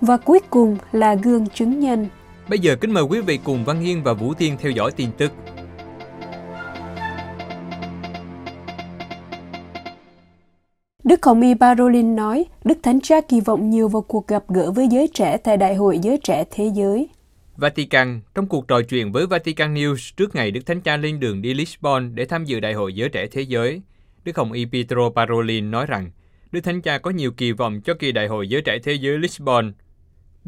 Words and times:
và 0.00 0.16
cuối 0.16 0.40
cùng 0.50 0.76
là 0.92 1.14
gương 1.14 1.46
chứng 1.46 1.80
nhân. 1.80 2.06
Bây 2.48 2.58
giờ 2.58 2.76
kính 2.76 2.92
mời 2.92 3.02
quý 3.02 3.20
vị 3.20 3.38
cùng 3.44 3.64
Văn 3.64 3.80
Hiên 3.80 4.02
và 4.02 4.12
Vũ 4.12 4.34
Tiên 4.34 4.56
theo 4.60 4.72
dõi 4.72 4.90
tin 4.90 5.08
tức. 5.18 5.32
Đức 11.04 11.24
Hồng 11.24 11.40
Y 11.40 11.54
Parolin 11.60 12.16
nói, 12.16 12.44
Đức 12.64 12.78
Thánh 12.82 13.00
Cha 13.00 13.20
kỳ 13.20 13.40
vọng 13.40 13.70
nhiều 13.70 13.88
vào 13.88 14.02
cuộc 14.02 14.26
gặp 14.26 14.44
gỡ 14.48 14.72
với 14.72 14.88
giới 14.88 15.08
trẻ 15.14 15.36
tại 15.36 15.56
Đại 15.56 15.74
hội 15.74 15.98
Giới 15.98 16.18
Trẻ 16.24 16.44
Thế 16.50 16.70
Giới. 16.74 17.08
Vatican, 17.56 18.20
trong 18.34 18.46
cuộc 18.46 18.68
trò 18.68 18.82
chuyện 18.82 19.12
với 19.12 19.26
Vatican 19.26 19.74
News 19.74 20.12
trước 20.16 20.34
ngày 20.34 20.50
Đức 20.50 20.66
Thánh 20.66 20.80
Cha 20.80 20.96
lên 20.96 21.20
đường 21.20 21.42
đi 21.42 21.54
Lisbon 21.54 22.14
để 22.14 22.24
tham 22.24 22.44
dự 22.44 22.60
Đại 22.60 22.74
hội 22.74 22.94
Giới 22.94 23.08
Trẻ 23.08 23.26
Thế 23.26 23.42
Giới, 23.42 23.82
Đức 24.24 24.36
Hồng 24.36 24.52
Y 24.52 24.64
Pietro 24.64 25.10
Parolin 25.16 25.70
nói 25.70 25.86
rằng 25.86 26.10
Đức 26.52 26.60
Thánh 26.60 26.82
Cha 26.82 26.98
có 26.98 27.10
nhiều 27.10 27.30
kỳ 27.36 27.52
vọng 27.52 27.80
cho 27.84 27.94
kỳ 27.94 28.12
Đại 28.12 28.26
hội 28.26 28.48
Giới 28.48 28.62
Trẻ 28.62 28.78
Thế 28.84 28.92
Giới 28.92 29.18
Lisbon. 29.18 29.72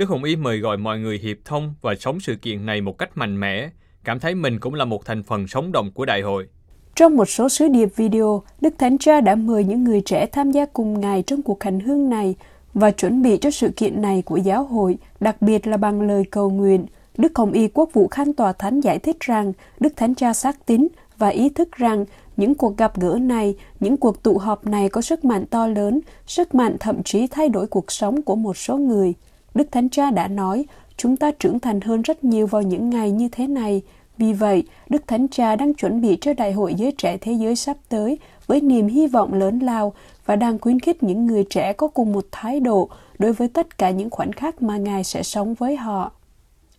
Đức 0.01 0.09
Hồng 0.09 0.25
Y 0.25 0.37
mời 0.37 0.59
gọi 0.59 0.77
mọi 0.77 0.99
người 0.99 1.19
hiệp 1.19 1.37
thông 1.45 1.75
và 1.81 1.95
sống 1.95 2.21
sự 2.21 2.37
kiện 2.43 2.67
này 2.67 2.81
một 2.81 2.99
cách 2.99 3.11
mạnh 3.15 3.41
mẽ, 3.41 3.71
cảm 4.05 4.21
thấy 4.21 4.35
mình 4.35 4.61
cũng 4.61 4.75
là 4.75 4.85
một 4.85 5.05
thành 5.05 5.23
phần 5.23 5.49
sống 5.49 5.73
động 5.73 5.91
của 5.95 6.05
đại 6.05 6.23
hội. 6.23 6.47
Trong 6.95 7.17
một 7.17 7.25
số 7.25 7.49
sứ 7.49 7.69
điệp 7.69 7.89
video, 7.97 8.43
Đức 8.61 8.75
Thánh 8.79 8.99
Cha 8.99 9.21
đã 9.21 9.35
mời 9.35 9.65
những 9.65 9.85
người 9.85 10.01
trẻ 10.01 10.27
tham 10.27 10.51
gia 10.51 10.67
cùng 10.67 11.01
Ngài 11.01 11.23
trong 11.23 11.43
cuộc 11.43 11.63
hành 11.63 11.81
hương 11.81 12.09
này 12.09 12.35
và 12.75 12.91
chuẩn 12.91 13.23
bị 13.23 13.39
cho 13.41 13.51
sự 13.51 13.69
kiện 13.77 14.03
này 14.03 14.23
của 14.23 14.37
giáo 14.37 14.65
hội, 14.65 14.99
đặc 15.21 15.43
biệt 15.43 15.67
là 15.67 15.77
bằng 15.77 16.03
lời 16.03 16.25
cầu 16.31 16.51
nguyện. 16.51 16.87
Đức 17.17 17.33
Hồng 17.39 17.53
Y 17.53 17.69
Quốc 17.69 17.91
vụ 17.93 18.09
Khanh 18.09 18.33
Tòa 18.33 18.53
Thánh 18.53 18.81
giải 18.81 18.99
thích 18.99 19.17
rằng 19.21 19.53
Đức 19.81 19.93
Thánh 19.97 20.15
Cha 20.15 20.33
xác 20.33 20.67
tín 20.67 20.89
và 21.19 21.29
ý 21.29 21.49
thức 21.49 21.73
rằng 21.73 22.05
những 22.37 22.55
cuộc 22.55 22.77
gặp 22.77 23.01
gỡ 23.01 23.19
này, 23.21 23.55
những 23.81 23.97
cuộc 23.97 24.23
tụ 24.23 24.39
họp 24.39 24.67
này 24.67 24.89
có 24.89 25.01
sức 25.01 25.25
mạnh 25.25 25.47
to 25.47 25.67
lớn, 25.67 26.01
sức 26.27 26.55
mạnh 26.55 26.77
thậm 26.81 27.03
chí 27.03 27.27
thay 27.27 27.49
đổi 27.49 27.67
cuộc 27.67 27.93
sống 27.93 28.23
của 28.23 28.37
một 28.37 28.57
số 28.57 28.77
người. 28.77 29.15
Đức 29.55 29.73
Thánh 29.73 29.89
Cha 29.89 30.11
đã 30.11 30.29
nói, 30.29 30.65
chúng 30.97 31.17
ta 31.17 31.31
trưởng 31.31 31.61
thành 31.61 31.81
hơn 31.81 32.03
rất 32.03 32.25
nhiều 32.25 32.47
vào 32.47 32.63
những 32.63 32.91
ngày 32.91 33.11
như 33.11 33.29
thế 33.33 33.47
này. 33.47 33.83
Vì 34.19 34.33
vậy, 34.33 34.63
Đức 34.89 35.03
Thánh 35.07 35.29
Cha 35.29 35.57
đang 35.57 35.75
chuẩn 35.75 36.01
bị 36.01 36.19
cho 36.21 36.33
Đại 36.33 36.53
hội 36.53 36.75
Giới 36.75 36.93
Trẻ 36.93 37.17
Thế 37.17 37.33
Giới 37.33 37.57
sắp 37.57 37.77
tới 37.89 38.19
với 38.47 38.61
niềm 38.61 38.89
hy 38.89 39.07
vọng 39.07 39.35
lớn 39.35 39.59
lao 39.59 39.93
và 40.27 40.37
đang 40.37 40.59
khuyến 40.59 40.81
khích 40.81 41.03
những 41.03 41.27
người 41.27 41.45
trẻ 41.51 41.73
có 41.73 41.89
cùng 41.89 42.13
một 42.13 42.27
thái 42.31 42.61
độ 42.61 42.89
đối 43.19 43.33
với 43.33 43.49
tất 43.49 43.79
cả 43.79 43.91
những 43.91 44.11
khoảnh 44.11 44.33
khắc 44.33 44.63
mà 44.63 44.77
Ngài 44.77 45.05
sẽ 45.05 45.23
sống 45.23 45.55
với 45.55 45.77
họ. 45.77 46.13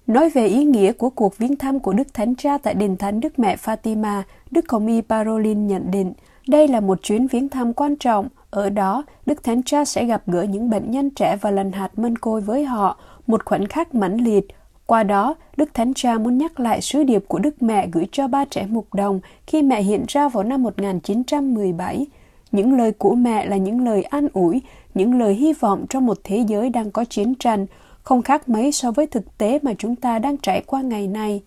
Nói 0.08 0.30
về 0.30 0.48
ý 0.48 0.66
nghĩa 0.66 0.92
của 0.92 1.10
cuộc 1.10 1.38
viếng 1.38 1.56
thăm 1.56 1.80
của 1.80 1.94
Đức 1.94 2.14
Thánh 2.14 2.36
Cha 2.36 2.58
tại 2.58 2.74
đền 2.74 2.98
thánh 2.98 3.20
Đức 3.20 3.40
Mẹ 3.40 3.56
Fatima, 3.56 4.22
Đức 4.52 4.70
Hồng 4.70 4.88
Y 4.88 5.02
Parolin 5.02 5.68
nhận 5.68 5.92
định, 5.92 6.14
đây 6.48 6.68
là 6.68 6.80
một 6.80 7.00
chuyến 7.02 7.28
viếng 7.28 7.50
thăm 7.50 7.74
quan 7.74 7.96
trọng. 7.96 8.28
Ở 8.52 8.70
đó, 8.70 9.04
Đức 9.26 9.44
Thánh 9.44 9.64
Cha 9.64 9.86
sẽ 9.86 10.06
gặp 10.06 10.24
gỡ 10.28 10.44
những 10.44 10.70
bệnh 10.70 10.92
nhân 10.92 11.10
trẻ 11.10 11.38
và 11.42 11.52
lần 11.52 11.72
hạt 11.72 12.00
mân 12.00 12.18
côi 12.18 12.42
với 12.42 12.64
họ, 12.66 12.98
một 13.28 13.46
khoảnh 13.46 13.66
khắc 13.66 13.96
mãnh 13.96 14.18
liệt. 14.18 14.48
Qua 14.86 15.04
đó, 15.04 15.36
Đức 15.58 15.74
Thánh 15.74 15.94
Cha 15.94 16.18
muốn 16.18 16.38
nhắc 16.38 16.60
lại 16.60 16.82
sứ 16.82 17.04
điệp 17.04 17.24
của 17.28 17.40
Đức 17.40 17.64
Mẹ 17.64 17.88
gửi 17.92 18.08
cho 18.12 18.28
ba 18.28 18.46
trẻ 18.46 18.66
mục 18.70 18.94
đồng 18.94 19.20
khi 19.48 19.62
mẹ 19.62 19.82
hiện 19.82 20.06
ra 20.08 20.30
vào 20.30 20.44
năm 20.44 20.64
1917. 20.64 22.08
Những 22.52 22.78
lời 22.78 22.92
của 22.92 23.16
mẹ 23.16 23.46
là 23.46 23.58
những 23.58 23.86
lời 23.86 24.04
an 24.04 24.28
ủi, 24.34 24.62
những 24.94 25.20
lời 25.20 25.34
hy 25.34 25.54
vọng 25.54 25.86
trong 25.90 26.06
một 26.06 26.18
thế 26.24 26.46
giới 26.48 26.70
đang 26.70 26.92
có 26.92 27.06
chiến 27.06 27.36
tranh, 27.36 27.66
không 28.04 28.22
khác 28.22 28.50
mấy 28.50 28.72
so 28.72 28.92
với 28.92 29.08
thực 29.08 29.38
tế 29.38 29.60
mà 29.62 29.74
chúng 29.78 29.96
ta 29.96 30.20
đang 30.20 30.38
trải 30.38 30.64
qua 30.66 30.82
ngày 30.82 31.08
nay. 31.08 31.42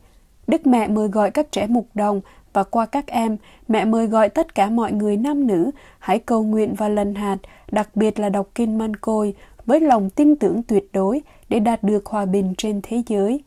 Đức 0.47 0.67
mẹ 0.67 0.89
mời 0.89 1.09
gọi 1.09 1.31
các 1.31 1.53
trẻ 1.53 1.67
mục 1.67 1.87
đồng 1.95 2.21
và 2.55 2.65
qua 2.65 2.87
các 2.87 3.07
em, 3.07 3.37
mẹ 3.69 3.85
mời 3.85 4.07
gọi 4.07 4.29
tất 4.29 4.55
cả 4.55 4.71
mọi 4.71 4.93
người 4.93 5.17
nam 5.17 5.47
nữ 5.47 5.71
hãy 5.99 6.19
cầu 6.19 6.43
nguyện 6.43 6.75
và 6.75 6.89
lần 6.89 7.15
hạt, 7.15 7.37
đặc 7.73 7.89
biệt 7.95 8.19
là 8.21 8.29
đọc 8.29 8.49
kinh 8.55 8.79
mân 8.79 8.97
côi, 8.97 9.35
với 9.67 9.81
lòng 9.81 10.11
tin 10.11 10.37
tưởng 10.37 10.63
tuyệt 10.63 10.89
đối 10.93 11.23
để 11.49 11.61
đạt 11.61 11.83
được 11.83 12.07
hòa 12.07 12.27
bình 12.27 12.55
trên 12.59 12.81
thế 12.83 13.03
giới. 13.07 13.41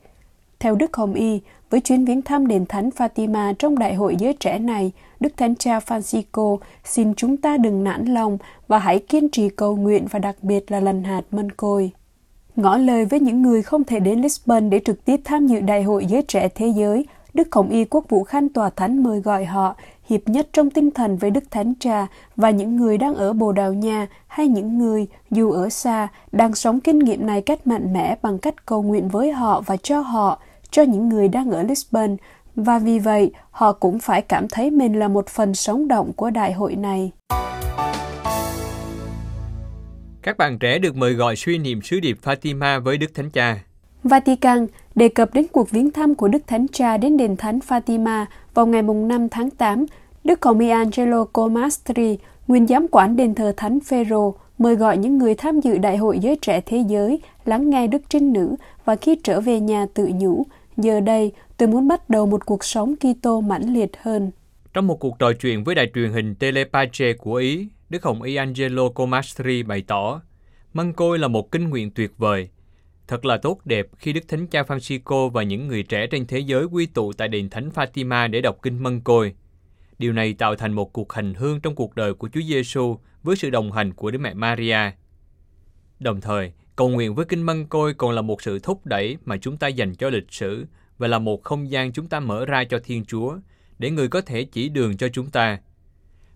Theo 0.59 0.75
Đức 0.75 0.97
Hồng 0.97 1.13
Y, 1.13 1.41
với 1.69 1.79
chuyến 1.79 2.05
viếng 2.05 2.21
thăm 2.21 2.47
đền 2.47 2.65
thánh 2.65 2.89
Fatima 2.89 3.53
trong 3.53 3.79
đại 3.79 3.95
hội 3.95 4.15
giới 4.19 4.33
trẻ 4.33 4.59
này, 4.59 4.91
Đức 5.19 5.37
Thánh 5.37 5.55
Cha 5.55 5.79
Francisco 5.79 6.57
xin 6.83 7.13
chúng 7.15 7.37
ta 7.37 7.57
đừng 7.57 7.83
nản 7.83 8.05
lòng 8.05 8.37
và 8.67 8.79
hãy 8.79 8.99
kiên 8.99 9.29
trì 9.29 9.49
cầu 9.49 9.75
nguyện 9.75 10.05
và 10.11 10.19
đặc 10.19 10.35
biệt 10.41 10.71
là 10.71 10.79
lần 10.79 11.03
hạt 11.03 11.21
mân 11.31 11.51
côi. 11.51 11.91
Ngỏ 12.55 12.77
lời 12.77 13.05
với 13.05 13.19
những 13.19 13.41
người 13.41 13.61
không 13.61 13.83
thể 13.83 13.99
đến 13.99 14.21
Lisbon 14.21 14.69
để 14.69 14.79
trực 14.85 15.05
tiếp 15.05 15.21
tham 15.23 15.47
dự 15.47 15.59
Đại 15.59 15.83
hội 15.83 16.05
Giới 16.05 16.21
Trẻ 16.21 16.49
Thế 16.55 16.67
Giới, 16.67 17.05
Đức 17.37 17.55
Hồng 17.55 17.69
Y 17.69 17.85
Quốc 17.85 18.05
vụ 18.09 18.23
Khanh 18.23 18.49
Tòa 18.49 18.69
Thánh 18.69 19.03
mời 19.03 19.19
gọi 19.19 19.45
họ 19.45 19.75
hiệp 20.09 20.29
nhất 20.29 20.49
trong 20.53 20.69
tinh 20.69 20.91
thần 20.91 21.17
với 21.17 21.31
Đức 21.31 21.43
Thánh 21.51 21.73
Cha 21.79 22.07
và 22.35 22.49
những 22.49 22.75
người 22.75 22.97
đang 22.97 23.15
ở 23.15 23.33
Bồ 23.33 23.51
Đào 23.51 23.73
Nha 23.73 24.07
hay 24.27 24.47
những 24.47 24.77
người, 24.77 25.07
dù 25.31 25.51
ở 25.51 25.69
xa, 25.69 26.07
đang 26.31 26.55
sống 26.55 26.79
kinh 26.79 26.99
nghiệm 26.99 27.25
này 27.25 27.41
cách 27.41 27.67
mạnh 27.67 27.93
mẽ 27.93 28.15
bằng 28.21 28.37
cách 28.37 28.65
cầu 28.65 28.83
nguyện 28.83 29.09
với 29.09 29.31
họ 29.31 29.61
và 29.61 29.77
cho 29.77 29.99
họ, 29.99 30.39
cho 30.71 30.83
những 30.83 31.09
người 31.09 31.27
đang 31.27 31.51
ở 31.51 31.63
Lisbon, 31.63 32.17
và 32.55 32.79
vì 32.79 32.99
vậy 32.99 33.31
họ 33.51 33.71
cũng 33.71 33.99
phải 33.99 34.21
cảm 34.21 34.47
thấy 34.47 34.71
mình 34.71 34.99
là 34.99 35.07
một 35.07 35.27
phần 35.27 35.53
sống 35.53 35.87
động 35.87 36.13
của 36.13 36.29
đại 36.29 36.53
hội 36.53 36.75
này. 36.75 37.11
Các 40.21 40.37
bạn 40.37 40.59
trẻ 40.59 40.79
được 40.79 40.95
mời 40.95 41.13
gọi 41.13 41.35
suy 41.35 41.57
niệm 41.57 41.81
sứ 41.81 41.99
điệp 41.99 42.17
Fatima 42.23 42.81
với 42.81 42.97
Đức 42.97 43.15
Thánh 43.15 43.29
Cha. 43.29 43.66
Vatican 44.07 44.67
đề 44.95 45.09
cập 45.09 45.33
đến 45.33 45.45
cuộc 45.51 45.71
viếng 45.71 45.91
thăm 45.91 46.15
của 46.15 46.27
Đức 46.27 46.47
Thánh 46.47 46.65
Cha 46.71 46.97
đến 46.97 47.17
đền 47.17 47.37
thánh 47.37 47.59
Fatima 47.67 48.25
vào 48.53 48.65
ngày 48.65 48.81
5 48.81 49.29
tháng 49.29 49.49
8. 49.49 49.85
Đức 50.23 50.45
Hồng 50.45 50.69
Angelo 50.69 51.23
Comastri, 51.23 52.17
nguyên 52.47 52.67
giám 52.67 52.87
quản 52.91 53.15
đền 53.15 53.35
thờ 53.35 53.53
Thánh 53.57 53.79
Phêrô, 53.79 54.35
mời 54.57 54.75
gọi 54.75 54.97
những 54.97 55.17
người 55.17 55.35
tham 55.35 55.59
dự 55.59 55.77
Đại 55.77 55.97
hội 55.97 56.19
Giới 56.19 56.35
Trẻ 56.41 56.61
Thế 56.61 56.83
Giới 56.87 57.19
lắng 57.45 57.69
nghe 57.69 57.87
Đức 57.87 58.01
Trinh 58.09 58.33
Nữ 58.33 58.55
và 58.85 58.95
khi 58.95 59.15
trở 59.23 59.41
về 59.41 59.59
nhà 59.59 59.85
tự 59.93 60.09
nhủ, 60.13 60.43
giờ 60.77 60.99
đây 60.99 61.31
tôi 61.57 61.67
muốn 61.67 61.87
bắt 61.87 62.09
đầu 62.09 62.25
một 62.25 62.45
cuộc 62.45 62.63
sống 62.63 62.95
Kitô 62.95 63.41
mãnh 63.41 63.73
liệt 63.73 63.91
hơn. 64.01 64.31
Trong 64.73 64.87
một 64.87 64.99
cuộc 64.99 65.19
trò 65.19 65.33
chuyện 65.33 65.63
với 65.63 65.75
đài 65.75 65.91
truyền 65.93 66.11
hình 66.11 66.35
Telepace 66.35 67.13
của 67.13 67.35
Ý, 67.35 67.67
Đức 67.89 68.03
Hồng 68.03 68.21
Y 68.21 68.35
Angelo 68.35 68.89
Comastri 68.89 69.63
bày 69.63 69.83
tỏ, 69.87 70.21
măng 70.73 70.93
côi 70.93 71.19
là 71.19 71.27
một 71.27 71.51
kinh 71.51 71.69
nguyện 71.69 71.91
tuyệt 71.91 72.11
vời. 72.17 72.49
Thật 73.07 73.25
là 73.25 73.37
tốt 73.37 73.59
đẹp 73.65 73.87
khi 73.97 74.13
Đức 74.13 74.27
Thánh 74.27 74.47
Cha 74.47 74.61
Francisco 74.61 75.29
và 75.29 75.43
những 75.43 75.67
người 75.67 75.83
trẻ 75.83 76.07
trên 76.07 76.25
thế 76.25 76.39
giới 76.39 76.65
quy 76.65 76.85
tụ 76.85 77.13
tại 77.13 77.27
đền 77.27 77.49
Thánh 77.49 77.69
Fatima 77.69 78.31
để 78.31 78.41
đọc 78.41 78.57
kinh 78.61 78.83
Mân 78.83 79.01
côi. 79.01 79.33
Điều 79.99 80.13
này 80.13 80.33
tạo 80.33 80.55
thành 80.55 80.73
một 80.73 80.93
cuộc 80.93 81.13
hành 81.13 81.33
hương 81.33 81.61
trong 81.61 81.75
cuộc 81.75 81.95
đời 81.95 82.13
của 82.13 82.29
Chúa 82.33 82.41
Giêsu 82.41 82.97
với 83.23 83.35
sự 83.35 83.49
đồng 83.49 83.71
hành 83.71 83.93
của 83.93 84.11
Đức 84.11 84.19
Mẹ 84.19 84.33
Maria. 84.33 84.91
Đồng 85.99 86.21
thời, 86.21 86.51
cầu 86.75 86.89
nguyện 86.89 87.15
với 87.15 87.25
kinh 87.25 87.43
Mân 87.43 87.65
côi 87.65 87.93
còn 87.93 88.11
là 88.11 88.21
một 88.21 88.41
sự 88.41 88.59
thúc 88.59 88.85
đẩy 88.85 89.17
mà 89.25 89.37
chúng 89.37 89.57
ta 89.57 89.67
dành 89.67 89.95
cho 89.95 90.09
lịch 90.09 90.33
sử 90.33 90.65
và 90.97 91.07
là 91.07 91.19
một 91.19 91.43
không 91.43 91.69
gian 91.69 91.91
chúng 91.91 92.07
ta 92.07 92.19
mở 92.19 92.45
ra 92.45 92.63
cho 92.63 92.79
Thiên 92.83 93.05
Chúa 93.05 93.37
để 93.79 93.91
người 93.91 94.07
có 94.07 94.21
thể 94.21 94.43
chỉ 94.43 94.69
đường 94.69 94.97
cho 94.97 95.07
chúng 95.09 95.29
ta. 95.29 95.59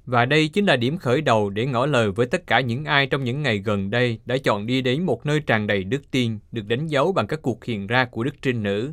Và 0.06 0.25
đây 0.25 0.47
chính 0.47 0.66
là 0.66 0.75
điểm 0.75 0.97
khởi 0.97 1.22
đầu 1.22 1.50
để 1.50 1.66
ngỏ 1.66 1.85
lời 1.85 2.12
với 2.12 2.25
tất 2.25 2.47
cả 2.47 2.59
những 2.59 2.85
ai 2.85 3.07
trong 3.07 3.23
những 3.23 3.44
ngày 3.44 3.57
gần 3.57 3.89
đây 3.89 4.19
đã 4.25 4.38
chọn 4.38 4.66
đi 4.66 4.81
đến 4.81 5.03
một 5.03 5.25
nơi 5.25 5.39
tràn 5.39 5.67
đầy 5.67 5.84
đức 5.84 6.12
tin, 6.12 6.39
được 6.51 6.67
đánh 6.67 6.88
dấu 6.88 7.12
bằng 7.12 7.27
các 7.27 7.42
cuộc 7.42 7.65
hiện 7.65 7.88
ra 7.88 8.06
của 8.06 8.24
Đức 8.24 8.36
Trinh 8.42 8.63
Nữ. 8.63 8.92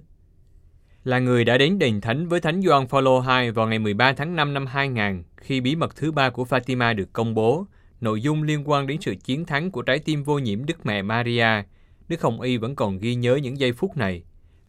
Là 1.04 1.18
người 1.18 1.44
đã 1.44 1.58
đến 1.58 1.78
đền 1.78 2.00
thánh 2.00 2.28
với 2.28 2.40
Thánh 2.40 2.62
Gioan 2.62 2.86
Phaolô 2.86 3.22
II 3.40 3.50
vào 3.50 3.66
ngày 3.66 3.78
13 3.78 4.12
tháng 4.12 4.36
5 4.36 4.54
năm 4.54 4.66
2000 4.66 5.22
khi 5.36 5.60
bí 5.60 5.76
mật 5.76 5.96
thứ 5.96 6.12
ba 6.12 6.30
của 6.30 6.44
Fatima 6.44 6.94
được 6.94 7.12
công 7.12 7.34
bố, 7.34 7.66
nội 8.00 8.20
dung 8.20 8.42
liên 8.42 8.70
quan 8.70 8.86
đến 8.86 9.00
sự 9.00 9.14
chiến 9.24 9.44
thắng 9.44 9.70
của 9.70 9.82
trái 9.82 9.98
tim 9.98 10.22
vô 10.22 10.38
nhiễm 10.38 10.66
Đức 10.66 10.86
Mẹ 10.86 11.02
Maria, 11.02 11.62
Đức 12.08 12.22
Hồng 12.22 12.40
Y 12.40 12.56
vẫn 12.56 12.74
còn 12.74 12.98
ghi 12.98 13.14
nhớ 13.14 13.36
những 13.36 13.58
giây 13.58 13.72
phút 13.72 13.96
này. 13.96 14.22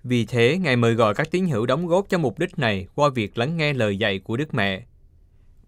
Vì 0.03 0.25
thế, 0.25 0.57
Ngài 0.57 0.75
mời 0.75 0.93
gọi 0.93 1.13
các 1.13 1.31
tín 1.31 1.45
hữu 1.45 1.65
đóng 1.65 1.87
góp 1.87 2.09
cho 2.09 2.17
mục 2.17 2.39
đích 2.39 2.59
này 2.59 2.87
qua 2.95 3.09
việc 3.09 3.37
lắng 3.37 3.57
nghe 3.57 3.73
lời 3.73 3.97
dạy 3.97 4.19
của 4.19 4.37
Đức 4.37 4.53
Mẹ. 4.53 4.85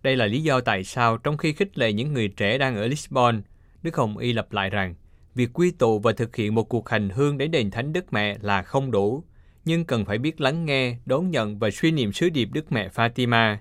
Đây 0.03 0.15
là 0.15 0.25
lý 0.25 0.43
do 0.43 0.61
tại 0.61 0.83
sao 0.83 1.17
trong 1.17 1.37
khi 1.37 1.53
khích 1.53 1.77
lệ 1.77 1.93
những 1.93 2.13
người 2.13 2.27
trẻ 2.27 2.57
đang 2.57 2.75
ở 2.75 2.87
Lisbon, 2.87 3.41
Đức 3.83 3.95
Hồng 3.95 4.17
Y 4.17 4.33
lặp 4.33 4.51
lại 4.51 4.69
rằng 4.69 4.95
việc 5.35 5.49
quy 5.53 5.71
tụ 5.71 5.99
và 5.99 6.11
thực 6.11 6.35
hiện 6.35 6.55
một 6.55 6.63
cuộc 6.63 6.89
hành 6.89 7.09
hương 7.09 7.37
đến 7.37 7.51
đền 7.51 7.71
thánh 7.71 7.93
Đức 7.93 8.13
Mẹ 8.13 8.37
là 8.41 8.63
không 8.63 8.91
đủ, 8.91 9.23
nhưng 9.65 9.85
cần 9.85 10.05
phải 10.05 10.17
biết 10.17 10.41
lắng 10.41 10.65
nghe, 10.65 10.95
đón 11.05 11.31
nhận 11.31 11.59
và 11.59 11.69
suy 11.71 11.91
niệm 11.91 12.13
sứ 12.13 12.29
điệp 12.29 12.49
Đức 12.51 12.71
Mẹ 12.71 12.89
Fatima. 12.95 13.57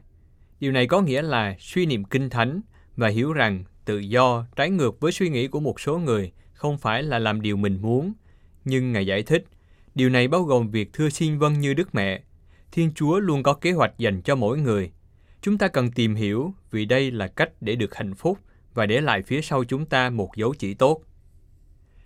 Điều 0.60 0.72
này 0.72 0.87
có 0.87 1.00
nghĩa 1.00 1.22
là 1.22 1.56
suy 1.58 1.87
niệm 1.87 2.04
kinh 2.04 2.31
thánh 2.31 2.60
và 2.96 3.08
hiểu 3.08 3.32
rằng 3.32 3.64
tự 3.84 3.98
do 3.98 4.46
trái 4.56 4.70
ngược 4.70 5.00
với 5.00 5.12
suy 5.12 5.28
nghĩ 5.28 5.48
của 5.48 5.60
một 5.60 5.81
số 5.81 5.98
người 5.98 6.32
không 6.52 6.78
phải 6.78 7.02
là 7.02 7.19
làm 7.19 7.40
điều 7.40 7.56
mình 7.56 7.78
muốn, 7.82 8.12
nhưng 8.64 8.92
Ngài 8.92 9.06
giải 9.06 9.22
thích, 9.22 9.44
điều 9.94 10.08
này 10.08 10.28
bao 10.28 10.42
gồm 10.42 10.70
việc 10.70 10.92
thưa 10.92 11.08
xin 11.08 11.38
vâng 11.38 11.60
như 11.60 11.75
Đức 11.75 11.94
Mẹ. 11.94 12.22
Thiên 12.72 12.92
Chúa 12.94 13.19
luôn 13.19 13.42
có 13.42 13.54
kế 13.54 13.72
hoạch 13.72 13.98
dành 13.98 14.22
cho 14.22 14.34
mỗi 14.34 14.58
người. 14.58 14.90
Chúng 15.42 15.58
ta 15.58 15.69
cần 15.69 15.90
tìm 15.90 16.14
hiểu 16.14 16.54
vì 16.70 16.84
đây 16.84 17.10
là 17.10 17.26
cách 17.26 17.50
để 17.60 17.76
được 17.76 17.94
hạnh 17.94 18.14
phúc 18.14 18.38
và 18.75 18.87
để 18.87 19.00
lại 19.00 19.22
phía 19.22 19.42
sau 19.42 19.64
chúng 19.64 19.87
ta 19.87 20.10
một 20.10 20.37
dấu 20.37 20.54
chỉ 20.54 20.75
tốt. 20.75 21.02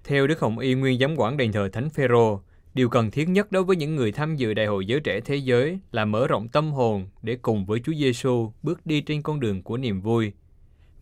Theo 0.04 0.26
Đức 0.26 0.40
Hồng 0.40 0.58
Y 0.58 0.74
nguyên 0.74 0.98
giám 0.98 1.14
quản 1.16 1.36
đền 1.36 1.52
thờ 1.52 1.68
Thánh 1.72 1.90
Phêrô, 1.90 2.40
điều 2.74 2.88
cần 2.88 3.10
thiết 3.10 3.28
nhất 3.28 3.52
đối 3.52 3.64
với 3.64 3.76
những 3.76 3.96
người 3.96 4.12
tham 4.12 4.36
dự 4.36 4.54
Đại 4.54 4.66
hội 4.66 4.86
Giới 4.86 5.00
Trẻ 5.00 5.20
Thế 5.20 5.36
Giới 5.36 5.78
là 5.92 6.04
mở 6.04 6.26
rộng 6.26 6.48
tâm 6.48 6.72
hồn 6.72 7.08
để 7.22 7.36
cùng 7.42 7.66
với 7.66 7.80
Chúa 7.80 7.92
Giêsu 7.94 8.52
bước 8.62 8.86
đi 8.86 9.00
trên 9.00 9.22
con 9.22 9.40
đường 9.40 9.62
của 9.62 9.76
niềm 9.76 10.00
vui. 10.00 10.32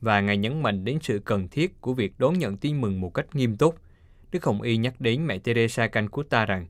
Và 0.00 0.20
Ngài 0.20 0.36
nhấn 0.36 0.62
mạnh 0.62 0.84
đến 0.84 0.98
sự 1.02 1.18
cần 1.24 1.48
thiết 1.48 1.80
của 1.80 1.94
việc 1.94 2.12
đón 2.18 2.38
nhận 2.38 2.56
tin 2.56 2.80
mừng 2.80 3.00
một 3.00 3.14
cách 3.14 3.34
nghiêm 3.34 3.56
túc. 3.56 3.78
Đức 4.32 4.44
Hồng 4.44 4.62
Y 4.62 4.76
nhắc 4.76 5.00
đến 5.00 5.26
mẹ 5.26 5.38
Teresa 5.38 5.86
cancuta 5.86 6.46
rằng, 6.46 6.66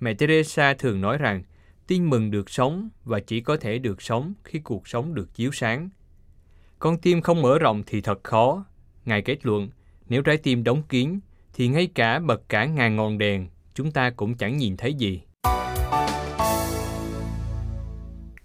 mẹ 0.00 0.14
Teresa 0.14 0.74
thường 0.74 1.00
nói 1.00 1.18
rằng, 1.18 1.42
tin 1.86 2.10
mừng 2.10 2.30
được 2.30 2.50
sống 2.50 2.88
và 3.04 3.20
chỉ 3.20 3.40
có 3.40 3.56
thể 3.56 3.78
được 3.78 4.02
sống 4.02 4.32
khi 4.44 4.58
cuộc 4.58 4.88
sống 4.88 5.14
được 5.14 5.34
chiếu 5.34 5.50
sáng. 5.52 5.88
Con 6.78 6.98
tim 6.98 7.20
không 7.20 7.42
mở 7.42 7.58
rộng 7.58 7.82
thì 7.86 8.00
thật 8.00 8.24
khó. 8.24 8.64
Ngài 9.04 9.22
kết 9.22 9.46
luận, 9.46 9.68
nếu 10.08 10.22
trái 10.22 10.36
tim 10.36 10.64
đóng 10.64 10.82
kín, 10.88 11.18
thì 11.54 11.68
ngay 11.68 11.86
cả 11.94 12.18
bật 12.18 12.48
cả 12.48 12.64
ngàn 12.64 12.96
ngọn 12.96 13.18
đèn, 13.18 13.46
chúng 13.74 13.90
ta 13.90 14.10
cũng 14.10 14.34
chẳng 14.34 14.56
nhìn 14.56 14.76
thấy 14.76 14.94
gì. 14.94 15.22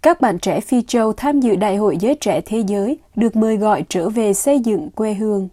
Các 0.02 0.20
bạn 0.20 0.38
trẻ 0.38 0.60
Phi 0.60 0.82
Châu 0.82 1.12
tham 1.12 1.40
dự 1.40 1.56
Đại 1.56 1.76
hội 1.76 1.96
Giới 2.00 2.16
Trẻ 2.20 2.40
Thế 2.46 2.62
Giới 2.66 2.98
được 3.16 3.36
mời 3.36 3.56
gọi 3.56 3.84
trở 3.88 4.08
về 4.08 4.34
xây 4.34 4.60
dựng 4.60 4.90
quê 4.90 5.14
hương. 5.14 5.48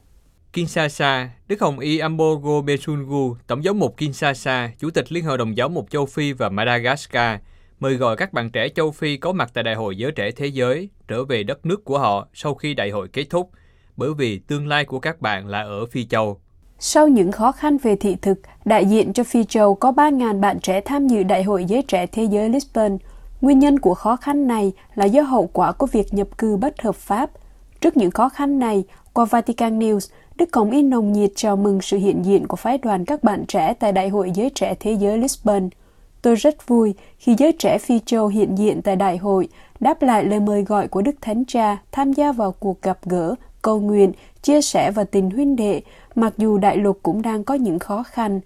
Kinshasa, 0.54 1.30
Đức 1.48 1.62
Hồng 1.62 1.80
Y 1.80 1.98
Ambogo 1.98 2.62
Besungu, 2.62 3.36
Tổng 3.48 3.64
giáo 3.64 3.74
mục 3.74 3.98
Kinshasa, 3.98 4.72
Chủ 4.80 4.90
tịch 4.90 5.12
Liên 5.12 5.26
hội 5.26 5.38
đồng 5.38 5.58
giáo 5.58 5.70
mục 5.70 5.90
châu 5.90 6.06
Phi 6.06 6.32
và 6.32 6.50
Madagascar, 6.50 7.40
mời 7.80 7.96
gọi 7.96 8.16
các 8.16 8.34
bạn 8.34 8.50
trẻ 8.50 8.70
châu 8.70 8.92
Phi 8.92 9.18
có 9.18 9.32
mặt 9.32 9.52
tại 9.54 9.64
Đại 9.64 9.76
hội 9.76 9.98
Giới 9.98 10.12
Trẻ 10.12 10.32
Thế 10.32 10.48
Giới 10.48 10.90
trở 11.08 11.26
về 11.26 11.44
đất 11.44 11.66
nước 11.66 11.86
của 11.86 12.00
họ 12.00 12.28
sau 12.34 12.56
khi 12.56 12.74
đại 12.74 12.90
hội 12.90 13.08
kết 13.08 13.26
thúc, 13.30 13.50
bởi 13.98 14.10
vì 14.18 14.40
tương 14.40 14.68
lai 14.68 14.86
của 14.86 15.00
các 15.00 15.22
bạn 15.22 15.48
là 15.48 15.62
ở 15.62 15.86
Phi 15.86 16.06
Châu. 16.06 16.40
Sau 16.80 17.08
những 17.08 17.32
khó 17.32 17.52
khăn 17.52 17.78
về 17.78 17.96
thị 17.96 18.16
thực, 18.22 18.40
đại 18.66 18.86
diện 18.86 19.14
cho 19.14 19.24
Phi 19.24 19.44
Châu 19.44 19.76
có 19.76 19.92
3.000 19.92 20.40
bạn 20.40 20.60
trẻ 20.60 20.82
tham 20.82 21.08
dự 21.08 21.24
Đại 21.24 21.44
hội 21.44 21.66
Giới 21.66 21.82
Trẻ 21.82 22.06
Thế 22.06 22.24
Giới 22.24 22.50
Lisbon. 22.50 22.98
Nguyên 23.42 23.60
nhân 23.60 23.80
của 23.80 23.94
khó 23.94 24.16
khăn 24.16 24.48
này 24.48 24.72
là 24.96 25.06
do 25.06 25.22
hậu 25.22 25.50
quả 25.54 25.72
của 25.72 25.86
việc 25.86 26.14
nhập 26.14 26.38
cư 26.38 26.58
bất 26.58 26.82
hợp 26.82 26.96
pháp. 26.96 27.30
Trước 27.82 27.98
những 27.98 28.12
khó 28.12 28.30
khăn 28.30 28.60
này, 28.60 28.84
qua 29.14 29.26
Vatican 29.26 29.80
News, 29.80 30.12
Đức 30.36 30.50
Cộng 30.52 30.72
y 30.72 30.82
nồng 30.82 31.12
nhiệt 31.12 31.32
chào 31.36 31.56
mừng 31.56 31.82
sự 31.82 31.98
hiện 31.98 32.26
diện 32.26 32.48
của 32.48 32.58
phái 32.58 32.78
đoàn 32.78 33.06
các 33.06 33.24
bạn 33.24 33.46
trẻ 33.48 33.74
tại 33.80 33.92
Đại 33.92 34.10
hội 34.10 34.32
Giới 34.32 34.50
Trẻ 34.50 34.76
Thế 34.80 34.92
Giới 34.92 35.18
Lisbon. 35.18 35.70
Tôi 36.26 36.36
rất 36.36 36.68
vui 36.68 36.94
khi 37.18 37.36
giới 37.38 37.52
trẻ 37.52 37.78
Phi 37.78 38.00
Châu 38.06 38.28
hiện 38.28 38.58
diện 38.58 38.82
tại 38.82 38.96
đại 38.96 39.18
hội, 39.18 39.48
đáp 39.80 40.02
lại 40.02 40.26
lời 40.26 40.40
mời 40.40 40.64
gọi 40.64 40.88
của 40.88 41.02
Đức 41.02 41.16
Thánh 41.22 41.46
Cha 41.46 41.78
tham 41.92 42.14
gia 42.14 42.32
vào 42.32 42.52
cuộc 42.52 42.82
gặp 42.82 43.00
gỡ, 43.06 43.36
cầu 43.62 43.80
nguyện, 43.80 44.12
chia 44.42 44.62
sẻ 44.62 44.92
và 44.92 45.04
tình 45.04 45.32
huynh 45.32 45.56
đệ, 45.56 45.82
mặc 46.16 46.34
dù 46.38 46.58
đại 46.58 46.78
lục 46.78 47.00
cũng 47.04 47.22
đang 47.22 47.44
có 47.44 47.54
những 47.54 47.80
khó 47.80 48.04
khăn. 48.04 48.40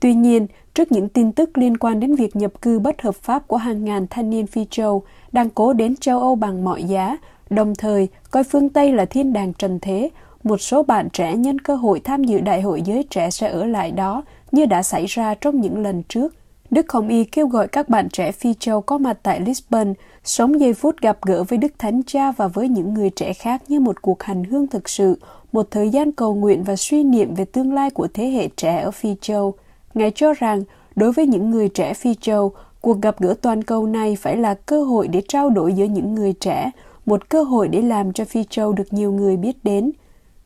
Tuy 0.00 0.14
nhiên, 0.14 0.46
trước 0.74 0.92
những 0.92 1.08
tin 1.08 1.32
tức 1.32 1.58
liên 1.58 1.76
quan 1.76 2.00
đến 2.00 2.14
việc 2.14 2.36
nhập 2.36 2.62
cư 2.62 2.78
bất 2.78 3.02
hợp 3.02 3.14
pháp 3.14 3.48
của 3.48 3.56
hàng 3.56 3.84
ngàn 3.84 4.06
thanh 4.10 4.30
niên 4.30 4.46
Phi 4.46 4.66
Châu 4.70 5.02
đang 5.32 5.50
cố 5.50 5.72
đến 5.72 5.96
châu 5.96 6.20
Âu 6.20 6.34
bằng 6.34 6.64
mọi 6.64 6.84
giá, 6.84 7.16
đồng 7.50 7.74
thời 7.74 8.08
coi 8.30 8.44
phương 8.44 8.68
Tây 8.68 8.92
là 8.92 9.04
thiên 9.04 9.32
đàng 9.32 9.52
trần 9.52 9.78
thế, 9.82 10.10
một 10.42 10.60
số 10.60 10.82
bạn 10.82 11.08
trẻ 11.12 11.36
nhân 11.36 11.58
cơ 11.58 11.76
hội 11.76 12.00
tham 12.00 12.24
dự 12.24 12.40
đại 12.40 12.62
hội 12.62 12.82
giới 12.82 13.02
trẻ 13.10 13.30
sẽ 13.30 13.48
ở 13.48 13.64
lại 13.64 13.90
đó 13.90 14.22
như 14.52 14.66
đã 14.66 14.82
xảy 14.82 15.06
ra 15.06 15.34
trong 15.34 15.60
những 15.60 15.82
lần 15.82 16.02
trước. 16.02 16.34
Đức 16.70 16.92
Hồng 16.92 17.08
Y 17.08 17.24
kêu 17.24 17.46
gọi 17.46 17.68
các 17.68 17.88
bạn 17.88 18.08
trẻ 18.08 18.32
Phi 18.32 18.54
Châu 18.54 18.80
có 18.80 18.98
mặt 18.98 19.18
tại 19.22 19.40
Lisbon 19.40 19.94
sống 20.24 20.60
giây 20.60 20.74
phút 20.74 20.96
gặp 21.00 21.18
gỡ 21.22 21.44
với 21.44 21.58
Đức 21.58 21.72
Thánh 21.78 22.02
Cha 22.06 22.32
và 22.32 22.48
với 22.48 22.68
những 22.68 22.94
người 22.94 23.10
trẻ 23.10 23.32
khác 23.32 23.62
như 23.68 23.80
một 23.80 24.02
cuộc 24.02 24.22
hành 24.22 24.44
hương 24.44 24.66
thực 24.66 24.88
sự, 24.88 25.18
một 25.52 25.70
thời 25.70 25.88
gian 25.90 26.12
cầu 26.12 26.34
nguyện 26.34 26.64
và 26.64 26.76
suy 26.76 27.04
niệm 27.04 27.34
về 27.34 27.44
tương 27.44 27.74
lai 27.74 27.90
của 27.90 28.08
thế 28.14 28.26
hệ 28.26 28.48
trẻ 28.56 28.76
ở 28.76 28.90
Phi 28.90 29.14
Châu. 29.20 29.54
Ngài 29.94 30.10
cho 30.10 30.32
rằng, 30.32 30.62
đối 30.96 31.12
với 31.12 31.26
những 31.26 31.50
người 31.50 31.68
trẻ 31.68 31.94
Phi 31.94 32.14
Châu, 32.14 32.52
cuộc 32.80 33.00
gặp 33.02 33.20
gỡ 33.20 33.34
toàn 33.40 33.62
cầu 33.62 33.86
này 33.86 34.16
phải 34.16 34.36
là 34.36 34.54
cơ 34.54 34.84
hội 34.84 35.08
để 35.08 35.22
trao 35.28 35.50
đổi 35.50 35.72
giữa 35.72 35.84
những 35.84 36.14
người 36.14 36.32
trẻ, 36.32 36.70
một 37.06 37.28
cơ 37.28 37.42
hội 37.42 37.68
để 37.68 37.82
làm 37.82 38.12
cho 38.12 38.24
Phi 38.24 38.44
Châu 38.50 38.72
được 38.72 38.92
nhiều 38.92 39.12
người 39.12 39.36
biết 39.36 39.56
đến. 39.62 39.92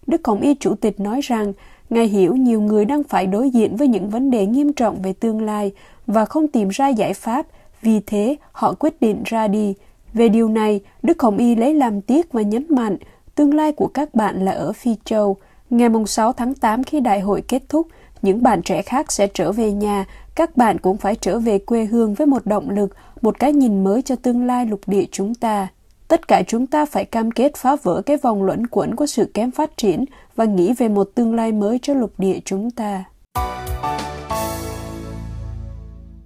Đức 0.07 0.21
Hồng 0.25 0.41
Y 0.41 0.55
Chủ 0.55 0.75
tịch 0.75 1.01
nói 1.01 1.21
rằng, 1.21 1.53
Ngài 1.91 2.07
hiểu 2.07 2.37
nhiều 2.37 2.61
người 2.61 2.85
đang 2.85 3.03
phải 3.03 3.27
đối 3.27 3.51
diện 3.51 3.77
với 3.77 3.89
những 3.89 4.11
vấn 4.11 4.31
đề 4.31 4.47
nghiêm 4.47 4.73
trọng 4.73 5.03
về 5.03 5.13
tương 5.13 5.43
lai 5.43 5.73
và 6.11 6.25
không 6.25 6.49
tìm 6.49 6.69
ra 6.69 6.89
giải 6.89 7.15
pháp, 7.15 7.47
vì 7.83 8.01
thế 8.01 8.37
họ 8.53 8.75
quyết 8.79 9.01
định 9.01 9.23
ra 9.25 9.49
đi. 9.49 9.75
Về 10.13 10.29
điều 10.29 10.49
này, 10.49 10.81
Đức 11.03 11.23
Hồng 11.23 11.37
Y 11.37 11.55
lấy 11.55 11.75
làm 11.75 12.01
tiếc 12.01 12.33
và 12.33 12.43
nhấn 12.43 12.67
mạnh 12.69 12.97
tương 13.35 13.55
lai 13.55 13.73
của 13.73 13.87
các 13.87 14.15
bạn 14.15 14.45
là 14.45 14.53
ở 14.53 14.73
Phi 14.73 14.97
Châu. 15.05 15.37
Ngày 15.71 15.89
6 16.07 16.33
tháng 16.33 16.55
8 16.55 16.85
khi 16.85 17.01
đại 17.01 17.21
hội 17.21 17.43
kết 17.49 17.63
thúc, 17.69 17.87
những 18.23 18.43
bạn 18.43 18.63
trẻ 18.63 18.83
khác 18.83 19.13
sẽ 19.13 19.27
trở 19.35 19.53
về 19.53 19.73
nhà, 19.73 20.05
các 20.35 20.57
bạn 20.57 20.79
cũng 20.79 20.97
phải 20.97 21.15
trở 21.15 21.39
về 21.39 21.59
quê 21.59 21.85
hương 21.85 22.15
với 22.15 22.27
một 22.27 22.47
động 22.47 22.71
lực, 22.71 22.97
một 23.23 23.39
cái 23.39 23.53
nhìn 23.53 23.85
mới 23.85 24.03
cho 24.03 24.17
tương 24.17 24.47
lai 24.47 24.67
lục 24.67 24.81
địa 24.87 25.05
chúng 25.13 25.35
ta. 25.35 25.69
Tất 26.09 26.29
cả 26.29 26.43
chúng 26.47 26.67
ta 26.67 26.85
phải 26.85 27.05
cam 27.05 27.31
kết 27.31 27.57
phá 27.57 27.77
vỡ 27.83 28.03
cái 28.07 28.17
vòng 28.17 28.43
luẩn 28.43 28.67
quẩn 28.67 28.97
của 28.97 29.07
sự 29.07 29.31
kém 29.35 29.51
phát 29.51 29.77
triển 29.77 30.05
và 30.37 30.45
nghĩ 30.45 30.73
về 30.73 30.89
một 30.89 31.11
tương 31.15 31.35
lai 31.35 31.53
mới 31.53 31.79
cho 31.83 31.95
lục 31.95 32.13
địa 32.19 32.39
chúng 32.45 32.71
ta. 32.71 33.05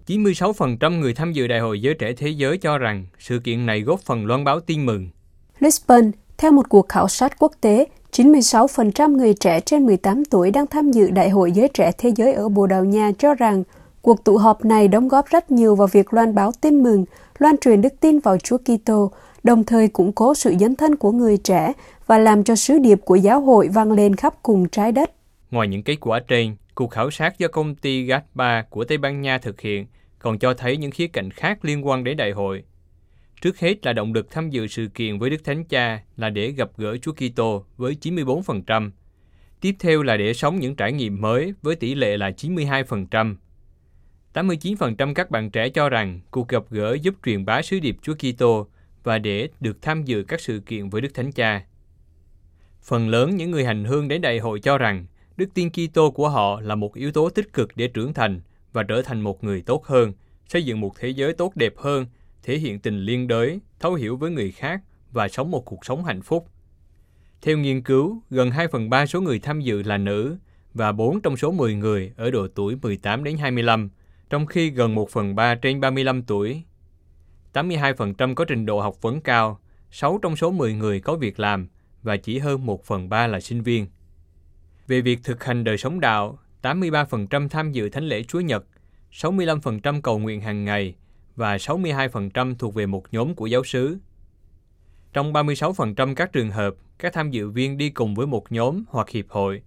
96% 0.06 1.00
người 1.00 1.14
tham 1.14 1.32
dự 1.32 1.46
Đại 1.46 1.60
hội 1.60 1.80
Giới 1.80 1.94
Trẻ 1.94 2.12
Thế 2.12 2.28
Giới 2.28 2.58
cho 2.58 2.78
rằng 2.78 3.04
sự 3.18 3.40
kiện 3.44 3.66
này 3.66 3.80
góp 3.80 4.00
phần 4.00 4.26
loan 4.26 4.44
báo 4.44 4.60
tin 4.60 4.86
mừng. 4.86 5.08
Lisbon, 5.60 6.10
theo 6.38 6.52
một 6.52 6.68
cuộc 6.68 6.88
khảo 6.88 7.08
sát 7.08 7.38
quốc 7.38 7.52
tế, 7.60 7.86
96% 8.12 9.16
người 9.16 9.34
trẻ 9.34 9.60
trên 9.60 9.86
18 9.86 10.24
tuổi 10.24 10.50
đang 10.50 10.66
tham 10.66 10.90
dự 10.90 11.10
Đại 11.10 11.30
hội 11.30 11.52
Giới 11.52 11.68
Trẻ 11.68 11.92
Thế 11.98 12.12
Giới 12.16 12.32
ở 12.32 12.48
Bồ 12.48 12.66
Đào 12.66 12.84
Nha 12.84 13.10
cho 13.18 13.34
rằng 13.34 13.62
cuộc 14.02 14.24
tụ 14.24 14.36
họp 14.36 14.64
này 14.64 14.88
đóng 14.88 15.08
góp 15.08 15.26
rất 15.26 15.50
nhiều 15.50 15.74
vào 15.74 15.86
việc 15.92 16.14
loan 16.14 16.34
báo 16.34 16.52
tin 16.60 16.82
mừng, 16.82 17.04
loan 17.38 17.58
truyền 17.58 17.80
đức 17.80 18.00
tin 18.00 18.18
vào 18.18 18.38
Chúa 18.38 18.58
Kitô, 18.58 19.10
đồng 19.42 19.64
thời 19.64 19.88
củng 19.88 20.12
cố 20.12 20.34
sự 20.34 20.54
dấn 20.60 20.76
thân 20.76 20.96
của 20.96 21.12
người 21.12 21.36
trẻ 21.36 21.72
và 22.06 22.18
làm 22.18 22.44
cho 22.44 22.56
sứ 22.56 22.78
điệp 22.78 23.00
của 23.04 23.16
giáo 23.16 23.40
hội 23.40 23.68
vang 23.68 23.92
lên 23.92 24.16
khắp 24.16 24.34
cùng 24.42 24.68
trái 24.68 24.92
đất. 24.92 25.10
Ngoài 25.50 25.68
những 25.68 25.82
kết 25.82 25.96
quả 26.00 26.20
trên, 26.28 26.56
cuộc 26.74 26.90
khảo 26.90 27.10
sát 27.10 27.38
do 27.38 27.48
công 27.48 27.74
ty 27.74 28.04
GATBA 28.04 28.62
của 28.70 28.84
Tây 28.84 28.98
Ban 28.98 29.20
Nha 29.20 29.38
thực 29.38 29.60
hiện 29.60 29.86
còn 30.24 30.38
cho 30.38 30.54
thấy 30.54 30.76
những 30.76 30.90
khía 30.90 31.06
cạnh 31.06 31.30
khác 31.30 31.64
liên 31.64 31.86
quan 31.86 32.04
đến 32.04 32.16
đại 32.16 32.30
hội. 32.30 32.62
Trước 33.40 33.58
hết 33.58 33.86
là 33.86 33.92
động 33.92 34.14
lực 34.14 34.30
tham 34.30 34.50
dự 34.50 34.66
sự 34.66 34.88
kiện 34.94 35.18
với 35.18 35.30
Đức 35.30 35.44
Thánh 35.44 35.64
Cha 35.64 36.02
là 36.16 36.30
để 36.30 36.50
gặp 36.50 36.70
gỡ 36.76 36.96
Chúa 36.96 37.12
Kitô 37.12 37.64
với 37.76 37.96
94%. 38.00 38.90
Tiếp 39.60 39.74
theo 39.78 40.02
là 40.02 40.16
để 40.16 40.34
sống 40.34 40.60
những 40.60 40.76
trải 40.76 40.92
nghiệm 40.92 41.20
mới 41.20 41.54
với 41.62 41.76
tỷ 41.76 41.94
lệ 41.94 42.16
là 42.16 42.30
92%. 42.30 43.36
89% 44.34 45.14
các 45.14 45.30
bạn 45.30 45.50
trẻ 45.50 45.68
cho 45.68 45.88
rằng 45.88 46.20
cuộc 46.30 46.48
gặp 46.48 46.62
gỡ 46.70 46.96
giúp 47.02 47.14
truyền 47.24 47.44
bá 47.44 47.62
sứ 47.62 47.80
điệp 47.80 47.96
Chúa 48.02 48.14
Kitô 48.14 48.66
và 49.02 49.18
để 49.18 49.48
được 49.60 49.82
tham 49.82 50.04
dự 50.04 50.24
các 50.28 50.40
sự 50.40 50.60
kiện 50.66 50.88
với 50.88 51.00
Đức 51.00 51.14
Thánh 51.14 51.32
Cha. 51.32 51.64
Phần 52.82 53.08
lớn 53.08 53.36
những 53.36 53.50
người 53.50 53.64
hành 53.64 53.84
hương 53.84 54.08
đến 54.08 54.20
đại 54.20 54.38
hội 54.38 54.60
cho 54.60 54.78
rằng 54.78 55.06
đức 55.36 55.48
tin 55.54 55.70
Kitô 55.70 56.10
của 56.10 56.28
họ 56.28 56.60
là 56.60 56.74
một 56.74 56.94
yếu 56.94 57.12
tố 57.12 57.30
tích 57.30 57.52
cực 57.52 57.70
để 57.76 57.88
trưởng 57.88 58.14
thành 58.14 58.40
và 58.74 58.82
trở 58.82 59.02
thành 59.02 59.20
một 59.20 59.44
người 59.44 59.62
tốt 59.62 59.86
hơn, 59.86 60.12
xây 60.48 60.64
dựng 60.64 60.80
một 60.80 60.98
thế 60.98 61.08
giới 61.08 61.32
tốt 61.32 61.56
đẹp 61.56 61.74
hơn, 61.76 62.06
thể 62.42 62.58
hiện 62.58 62.80
tình 62.80 62.98
liên 62.98 63.28
đới, 63.28 63.60
thấu 63.80 63.94
hiểu 63.94 64.16
với 64.16 64.30
người 64.30 64.50
khác 64.50 64.80
và 65.12 65.28
sống 65.28 65.50
một 65.50 65.64
cuộc 65.64 65.84
sống 65.84 66.04
hạnh 66.04 66.22
phúc. 66.22 66.48
Theo 67.42 67.58
nghiên 67.58 67.82
cứu, 67.82 68.22
gần 68.30 68.50
2 68.50 68.68
phần 68.68 68.90
3 68.90 69.06
số 69.06 69.20
người 69.20 69.38
tham 69.38 69.60
dự 69.60 69.82
là 69.82 69.98
nữ 69.98 70.36
và 70.74 70.92
4 70.92 71.20
trong 71.20 71.36
số 71.36 71.52
10 71.52 71.74
người 71.74 72.12
ở 72.16 72.30
độ 72.30 72.48
tuổi 72.54 72.76
18 72.82 73.24
đến 73.24 73.36
25, 73.36 73.90
trong 74.30 74.46
khi 74.46 74.70
gần 74.70 74.94
1 74.94 75.10
phần 75.10 75.34
3 75.34 75.54
trên 75.54 75.80
35 75.80 76.22
tuổi 76.22 76.64
82% 77.54 78.34
có 78.34 78.44
trình 78.44 78.66
độ 78.66 78.80
học 78.80 79.02
vấn 79.02 79.20
cao, 79.20 79.60
6 79.90 80.18
trong 80.22 80.36
số 80.36 80.50
10 80.50 80.74
người 80.74 81.00
có 81.00 81.16
việc 81.16 81.40
làm 81.40 81.68
và 82.02 82.16
chỉ 82.16 82.38
hơn 82.38 82.66
1 82.66 82.84
phần 82.84 83.08
3 83.08 83.26
là 83.26 83.40
sinh 83.40 83.62
viên. 83.62 83.86
Về 84.86 85.00
việc 85.00 85.18
thực 85.24 85.44
hành 85.44 85.64
đời 85.64 85.78
sống 85.78 86.00
đạo, 86.00 86.38
83% 86.64 87.48
tham 87.48 87.72
dự 87.72 87.88
thánh 87.88 88.04
lễ 88.04 88.22
Chúa 88.22 88.40
Nhật, 88.40 88.64
65% 89.12 90.00
cầu 90.00 90.18
nguyện 90.18 90.40
hàng 90.40 90.64
ngày 90.64 90.94
và 91.36 91.56
62% 91.56 92.54
thuộc 92.58 92.74
về 92.74 92.86
một 92.86 93.12
nhóm 93.12 93.34
của 93.34 93.46
giáo 93.46 93.64
sứ. 93.64 93.98
Trong 95.12 95.32
36% 95.32 96.14
các 96.14 96.32
trường 96.32 96.50
hợp, 96.50 96.74
các 96.98 97.12
tham 97.12 97.30
dự 97.30 97.50
viên 97.50 97.78
đi 97.78 97.90
cùng 97.90 98.14
với 98.14 98.26
một 98.26 98.52
nhóm 98.52 98.84
hoặc 98.88 99.08
hiệp 99.08 99.28
hội, 99.28 99.62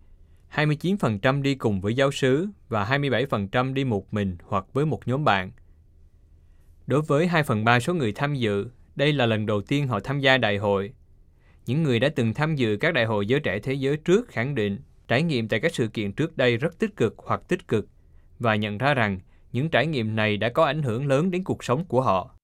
29% 0.54 1.42
đi 1.42 1.56
cùng 1.56 1.82
với 1.82 1.94
giáo 1.94 2.12
sứ 2.12 2.48
và 2.70 2.86
27% 2.86 3.74
đi 3.74 3.84
một 3.84 4.14
mình 4.14 4.38
hoặc 4.44 4.66
với 4.74 4.86
một 4.86 5.08
nhóm 5.08 5.24
bạn– 5.24 5.52
Đối 6.88 7.02
với 7.02 7.28
2 7.28 7.44
phần 7.44 7.64
3 7.64 7.80
số 7.80 7.94
người 7.94 8.12
tham 8.12 8.36
dự, 8.36 8.68
đây 8.96 9.14
là 9.14 9.26
lần 9.26 9.46
đầu 9.46 9.62
tiên 9.62 9.88
họ 9.88 10.00
tham 10.00 10.20
gia 10.20 10.38
đại 10.38 10.58
hội. 10.58 10.94
Những 11.66 11.84
người 11.84 12.00
đã 12.00 12.10
từng 12.10 12.34
tham 12.34 12.56
dự 12.56 12.78
các 12.78 12.94
đại 12.94 13.06
hội 13.06 13.28
giới 13.28 13.40
trẻ 13.40 13.60
thế 13.60 13.74
giới 13.74 13.98
trước 13.98 14.28
khẳng 14.28 14.56
định 14.56 14.80
trải 15.08 15.24
nghiệm 15.24 15.48
tại 15.48 15.60
các 15.60 15.76
sự 15.76 15.88
kiện 15.88 16.12
trước 16.12 16.38
đây 16.38 16.58
rất 16.58 16.80
tích 16.80 16.96
cực 16.96 17.16
hoặc 17.18 17.42
tích 17.48 17.68
cực 17.68 17.88
và 18.40 18.56
nhận 18.56 18.78
ra 18.78 18.94
rằng 18.94 19.20
những 19.52 19.70
trải 19.70 19.88
nghiệm 19.88 20.16
này 20.16 20.38
đã 20.38 20.50
có 20.50 20.66
ảnh 20.66 20.84
hưởng 20.84 21.08
lớn 21.08 21.32
đến 21.32 21.44
cuộc 21.44 21.64
sống 21.64 21.86
của 21.86 22.02
họ. 22.02 22.36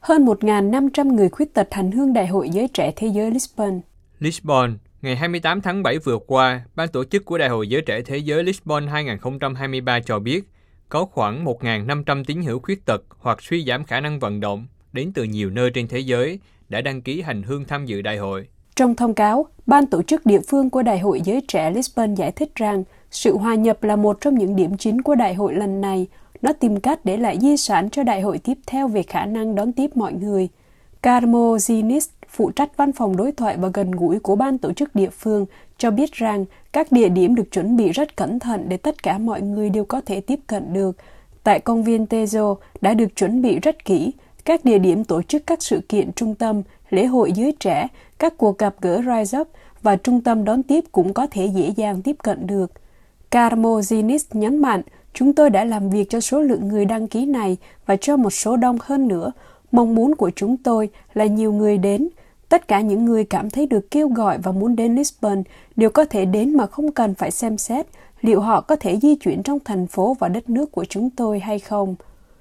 Hơn 0.00 0.24
1.500 0.24 1.14
người 1.14 1.28
khuyết 1.28 1.54
tật 1.54 1.68
hành 1.70 1.90
hương 1.90 2.12
Đại 2.12 2.26
hội 2.26 2.50
Giới 2.50 2.68
Trẻ 2.74 2.92
Thế 2.96 3.06
giới 3.06 3.30
Lisbon. 3.30 3.80
Lisbon, 4.18 4.78
ngày 5.02 5.16
28 5.16 5.60
tháng 5.60 5.82
7 5.82 5.98
vừa 5.98 6.18
qua, 6.26 6.64
ban 6.74 6.88
tổ 6.88 7.04
chức 7.04 7.24
của 7.24 7.38
Đại 7.38 7.48
hội 7.48 7.68
Giới 7.68 7.82
Trẻ 7.82 8.02
Thế 8.02 8.18
giới 8.18 8.44
Lisbon 8.44 8.86
2023 8.86 10.00
cho 10.00 10.18
biết 10.18 10.44
có 10.88 11.04
khoảng 11.04 11.44
1.500 11.44 12.24
tín 12.24 12.42
hữu 12.42 12.60
khuyết 12.60 12.84
tật 12.84 13.02
hoặc 13.18 13.42
suy 13.42 13.64
giảm 13.64 13.84
khả 13.84 14.00
năng 14.00 14.18
vận 14.18 14.40
động 14.40 14.66
đến 14.92 15.12
từ 15.14 15.24
nhiều 15.24 15.50
nơi 15.50 15.70
trên 15.70 15.88
thế 15.88 15.98
giới 15.98 16.38
đã 16.68 16.80
đăng 16.80 17.02
ký 17.02 17.20
hành 17.22 17.42
hương 17.42 17.64
tham 17.64 17.86
dự 17.86 18.02
đại 18.02 18.18
hội. 18.18 18.48
Trong 18.76 18.94
thông 18.94 19.14
cáo, 19.14 19.46
ban 19.66 19.86
tổ 19.86 20.02
chức 20.02 20.26
địa 20.26 20.40
phương 20.48 20.70
của 20.70 20.82
Đại 20.82 20.98
hội 20.98 21.20
Giới 21.24 21.40
Trẻ 21.48 21.70
Lisbon 21.70 22.14
giải 22.14 22.32
thích 22.32 22.54
rằng 22.54 22.84
sự 23.10 23.36
hòa 23.36 23.54
nhập 23.54 23.82
là 23.82 23.96
một 23.96 24.20
trong 24.20 24.34
những 24.34 24.56
điểm 24.56 24.76
chính 24.76 25.02
của 25.02 25.14
đại 25.14 25.34
hội 25.34 25.54
lần 25.54 25.80
này. 25.80 26.06
Nó 26.42 26.52
tìm 26.52 26.80
cách 26.80 27.04
để 27.04 27.16
lại 27.16 27.38
di 27.40 27.56
sản 27.56 27.90
cho 27.90 28.02
đại 28.02 28.20
hội 28.20 28.38
tiếp 28.38 28.58
theo 28.66 28.88
về 28.88 29.02
khả 29.02 29.26
năng 29.26 29.54
đón 29.54 29.72
tiếp 29.72 29.96
mọi 29.96 30.12
người. 30.12 30.48
Carmo 31.02 31.56
Zinis, 31.56 32.08
phụ 32.28 32.50
trách 32.50 32.76
văn 32.76 32.92
phòng 32.92 33.16
đối 33.16 33.32
thoại 33.32 33.56
và 33.56 33.68
gần 33.74 33.90
gũi 33.90 34.18
của 34.18 34.36
ban 34.36 34.58
tổ 34.58 34.72
chức 34.72 34.94
địa 34.94 35.10
phương, 35.10 35.46
cho 35.78 35.90
biết 35.90 36.12
rằng 36.12 36.44
các 36.72 36.92
địa 36.92 37.08
điểm 37.08 37.34
được 37.34 37.50
chuẩn 37.50 37.76
bị 37.76 37.92
rất 37.92 38.16
cẩn 38.16 38.38
thận 38.38 38.64
để 38.68 38.76
tất 38.76 39.02
cả 39.02 39.18
mọi 39.18 39.40
người 39.42 39.70
đều 39.70 39.84
có 39.84 40.00
thể 40.00 40.20
tiếp 40.20 40.40
cận 40.46 40.72
được. 40.72 40.96
Tại 41.42 41.60
công 41.60 41.84
viên 41.84 42.04
Tejo 42.04 42.56
đã 42.80 42.94
được 42.94 43.16
chuẩn 43.16 43.42
bị 43.42 43.58
rất 43.58 43.84
kỹ, 43.84 44.12
các 44.44 44.64
địa 44.64 44.78
điểm 44.78 45.04
tổ 45.04 45.22
chức 45.22 45.46
các 45.46 45.62
sự 45.62 45.80
kiện 45.88 46.12
trung 46.12 46.34
tâm, 46.34 46.62
lễ 46.90 47.06
hội 47.06 47.32
giới 47.32 47.56
trẻ, 47.60 47.88
các 48.22 48.36
cuộc 48.36 48.58
gặp 48.58 48.74
gỡ 48.80 49.02
Rise 49.06 49.38
Up 49.38 49.48
và 49.82 49.96
trung 49.96 50.20
tâm 50.20 50.44
đón 50.44 50.62
tiếp 50.62 50.84
cũng 50.92 51.14
có 51.14 51.26
thể 51.26 51.46
dễ 51.46 51.72
dàng 51.76 52.02
tiếp 52.02 52.16
cận 52.22 52.46
được. 52.46 52.72
Carmo 53.30 53.78
Zinis 53.80 54.18
nhấn 54.32 54.58
mạnh, 54.58 54.82
chúng 55.14 55.32
tôi 55.32 55.50
đã 55.50 55.64
làm 55.64 55.90
việc 55.90 56.10
cho 56.10 56.20
số 56.20 56.40
lượng 56.40 56.68
người 56.68 56.84
đăng 56.84 57.08
ký 57.08 57.26
này 57.26 57.56
và 57.86 57.96
cho 57.96 58.16
một 58.16 58.30
số 58.30 58.56
đông 58.56 58.78
hơn 58.82 59.08
nữa. 59.08 59.32
Mong 59.72 59.94
muốn 59.94 60.14
của 60.14 60.30
chúng 60.36 60.56
tôi 60.56 60.88
là 61.14 61.26
nhiều 61.26 61.52
người 61.52 61.78
đến. 61.78 62.08
Tất 62.48 62.68
cả 62.68 62.80
những 62.80 63.04
người 63.04 63.24
cảm 63.24 63.50
thấy 63.50 63.66
được 63.66 63.90
kêu 63.90 64.08
gọi 64.08 64.38
và 64.38 64.52
muốn 64.52 64.76
đến 64.76 64.94
Lisbon 64.94 65.42
đều 65.76 65.90
có 65.90 66.04
thể 66.04 66.24
đến 66.24 66.56
mà 66.56 66.66
không 66.66 66.92
cần 66.92 67.14
phải 67.14 67.30
xem 67.30 67.58
xét 67.58 67.86
liệu 68.20 68.40
họ 68.40 68.60
có 68.60 68.76
thể 68.76 68.98
di 69.00 69.14
chuyển 69.14 69.42
trong 69.42 69.58
thành 69.64 69.86
phố 69.86 70.16
và 70.18 70.28
đất 70.28 70.50
nước 70.50 70.72
của 70.72 70.84
chúng 70.84 71.10
tôi 71.10 71.40
hay 71.40 71.58
không. 71.58 71.94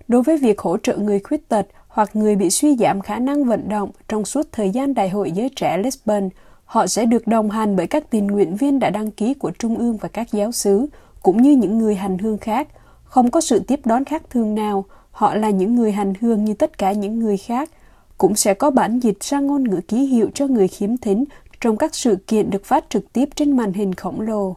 Đối 0.07 0.23
với 0.23 0.37
việc 0.37 0.59
hỗ 0.59 0.77
trợ 0.77 0.97
người 0.97 1.19
khuyết 1.19 1.49
tật 1.49 1.67
hoặc 1.91 2.15
người 2.15 2.35
bị 2.35 2.49
suy 2.49 2.75
giảm 2.75 3.01
khả 3.01 3.19
năng 3.19 3.43
vận 3.43 3.69
động 3.69 3.89
trong 4.07 4.25
suốt 4.25 4.47
thời 4.51 4.69
gian 4.69 4.93
Đại 4.93 5.09
hội 5.09 5.31
Giới 5.31 5.49
Trẻ 5.55 5.77
Lisbon, 5.77 6.29
họ 6.65 6.87
sẽ 6.87 7.05
được 7.05 7.27
đồng 7.27 7.49
hành 7.49 7.75
bởi 7.75 7.87
các 7.87 8.09
tình 8.09 8.27
nguyện 8.27 8.55
viên 8.55 8.79
đã 8.79 8.89
đăng 8.89 9.11
ký 9.11 9.33
của 9.33 9.51
Trung 9.51 9.77
ương 9.77 9.97
và 9.97 10.09
các 10.09 10.31
giáo 10.31 10.51
sứ, 10.51 10.87
cũng 11.21 11.41
như 11.41 11.51
những 11.51 11.77
người 11.77 11.95
hành 11.95 12.17
hương 12.17 12.37
khác. 12.37 12.67
Không 13.03 13.31
có 13.31 13.41
sự 13.41 13.59
tiếp 13.59 13.79
đón 13.85 14.05
khác 14.05 14.21
thường 14.29 14.55
nào, 14.55 14.85
họ 15.11 15.35
là 15.35 15.49
những 15.49 15.75
người 15.75 15.91
hành 15.91 16.13
hương 16.21 16.45
như 16.45 16.53
tất 16.53 16.77
cả 16.77 16.91
những 16.91 17.19
người 17.19 17.37
khác. 17.37 17.69
Cũng 18.17 18.35
sẽ 18.35 18.53
có 18.53 18.71
bản 18.71 18.99
dịch 18.99 19.17
sang 19.21 19.47
ngôn 19.47 19.63
ngữ 19.63 19.81
ký 19.87 19.97
hiệu 19.97 20.29
cho 20.33 20.47
người 20.47 20.67
khiếm 20.67 20.97
thính 20.97 21.25
trong 21.61 21.77
các 21.77 21.95
sự 21.95 22.15
kiện 22.27 22.49
được 22.49 22.65
phát 22.65 22.85
trực 22.89 23.13
tiếp 23.13 23.29
trên 23.35 23.57
màn 23.57 23.73
hình 23.73 23.93
khổng 23.93 24.21
lồ. 24.21 24.55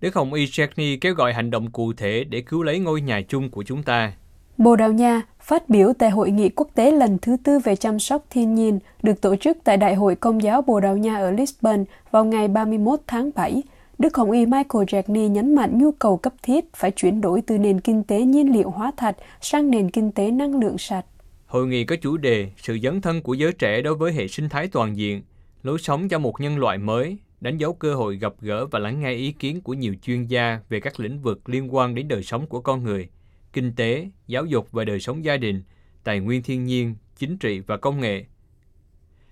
Đức 0.00 0.14
Hồng 0.14 0.32
Y 0.32 0.46
Chechny 0.46 0.96
kêu 0.96 1.14
gọi 1.14 1.32
hành 1.32 1.50
động 1.50 1.70
cụ 1.70 1.92
thể 1.92 2.24
để 2.24 2.40
cứu 2.40 2.62
lấy 2.62 2.78
ngôi 2.78 3.00
nhà 3.00 3.20
chung 3.28 3.50
của 3.50 3.62
chúng 3.62 3.82
ta. 3.82 4.12
Bồ 4.58 4.76
Đào 4.76 4.92
Nha 4.92 5.22
phát 5.40 5.68
biểu 5.68 5.92
tại 5.98 6.10
Hội 6.10 6.30
nghị 6.30 6.48
quốc 6.48 6.68
tế 6.74 6.90
lần 6.90 7.18
thứ 7.22 7.36
tư 7.44 7.58
về 7.58 7.76
chăm 7.76 7.98
sóc 7.98 8.24
thiên 8.30 8.54
nhiên 8.54 8.78
được 9.02 9.20
tổ 9.20 9.36
chức 9.36 9.58
tại 9.64 9.76
Đại 9.76 9.94
hội 9.94 10.14
Công 10.14 10.42
giáo 10.42 10.62
Bồ 10.62 10.80
Đào 10.80 10.96
Nha 10.96 11.16
ở 11.16 11.30
Lisbon 11.30 11.84
vào 12.10 12.24
ngày 12.24 12.48
31 12.48 13.00
tháng 13.06 13.30
7. 13.34 13.62
Đức 13.98 14.16
Hồng 14.16 14.30
Y 14.30 14.46
Michael 14.46 14.84
Jackney 14.84 15.28
nhấn 15.28 15.54
mạnh 15.54 15.78
nhu 15.78 15.92
cầu 15.92 16.16
cấp 16.16 16.32
thiết 16.42 16.64
phải 16.74 16.90
chuyển 16.90 17.20
đổi 17.20 17.42
từ 17.46 17.58
nền 17.58 17.80
kinh 17.80 18.02
tế 18.02 18.22
nhiên 18.22 18.52
liệu 18.52 18.70
hóa 18.70 18.92
thạch 18.96 19.16
sang 19.40 19.70
nền 19.70 19.90
kinh 19.90 20.12
tế 20.12 20.30
năng 20.30 20.60
lượng 20.60 20.78
sạch. 20.78 21.04
Hội 21.46 21.66
nghị 21.66 21.84
có 21.84 21.96
chủ 21.96 22.16
đề 22.16 22.50
Sự 22.56 22.78
dấn 22.82 23.00
thân 23.00 23.22
của 23.22 23.34
giới 23.34 23.52
trẻ 23.52 23.82
đối 23.82 23.94
với 23.94 24.12
hệ 24.12 24.28
sinh 24.28 24.48
thái 24.48 24.68
toàn 24.68 24.96
diện, 24.96 25.22
lối 25.62 25.78
sống 25.78 26.08
cho 26.08 26.18
một 26.18 26.40
nhân 26.40 26.58
loại 26.58 26.78
mới, 26.78 27.16
đánh 27.40 27.56
dấu 27.56 27.74
cơ 27.74 27.94
hội 27.94 28.16
gặp 28.16 28.32
gỡ 28.40 28.66
và 28.66 28.78
lắng 28.78 29.00
nghe 29.00 29.12
ý 29.12 29.32
kiến 29.32 29.60
của 29.60 29.74
nhiều 29.74 29.94
chuyên 30.02 30.24
gia 30.26 30.60
về 30.68 30.80
các 30.80 31.00
lĩnh 31.00 31.22
vực 31.22 31.48
liên 31.48 31.74
quan 31.74 31.94
đến 31.94 32.08
đời 32.08 32.22
sống 32.22 32.46
của 32.46 32.60
con 32.60 32.82
người, 32.82 33.08
kinh 33.52 33.72
tế, 33.76 34.08
giáo 34.26 34.44
dục 34.44 34.72
và 34.72 34.84
đời 34.84 35.00
sống 35.00 35.24
gia 35.24 35.36
đình, 35.36 35.62
tài 36.04 36.20
nguyên 36.20 36.42
thiên 36.42 36.64
nhiên, 36.64 36.94
chính 37.16 37.38
trị 37.38 37.60
và 37.60 37.76
công 37.76 38.00
nghệ. 38.00 38.24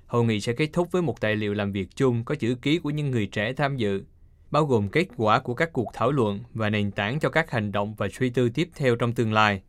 Hội 0.06 0.24
nghị 0.24 0.40
sẽ 0.40 0.52
kết 0.52 0.70
thúc 0.72 0.92
với 0.92 1.02
một 1.02 1.20
tài 1.20 1.36
liệu 1.36 1.54
làm 1.54 1.72
việc 1.72 1.88
chung 1.96 2.24
có 2.24 2.34
chữ 2.34 2.54
ký 2.62 2.78
của 2.78 2.90
những 2.90 3.10
người 3.10 3.26
trẻ 3.26 3.52
tham 3.52 3.76
dự, 3.76 4.04
bao 4.50 4.66
gồm 4.66 4.88
kết 4.88 5.06
quả 5.16 5.40
của 5.40 5.54
các 5.54 5.72
cuộc 5.72 5.90
thảo 5.94 6.12
luận 6.12 6.40
và 6.54 6.70
nền 6.70 6.90
tảng 6.90 7.20
cho 7.20 7.28
các 7.28 7.50
hành 7.50 7.72
động 7.72 7.94
và 7.94 8.08
suy 8.08 8.30
tư 8.30 8.48
tiếp 8.48 8.68
theo 8.74 8.96
trong 8.96 9.12
tương 9.12 9.32
lai. 9.32 9.62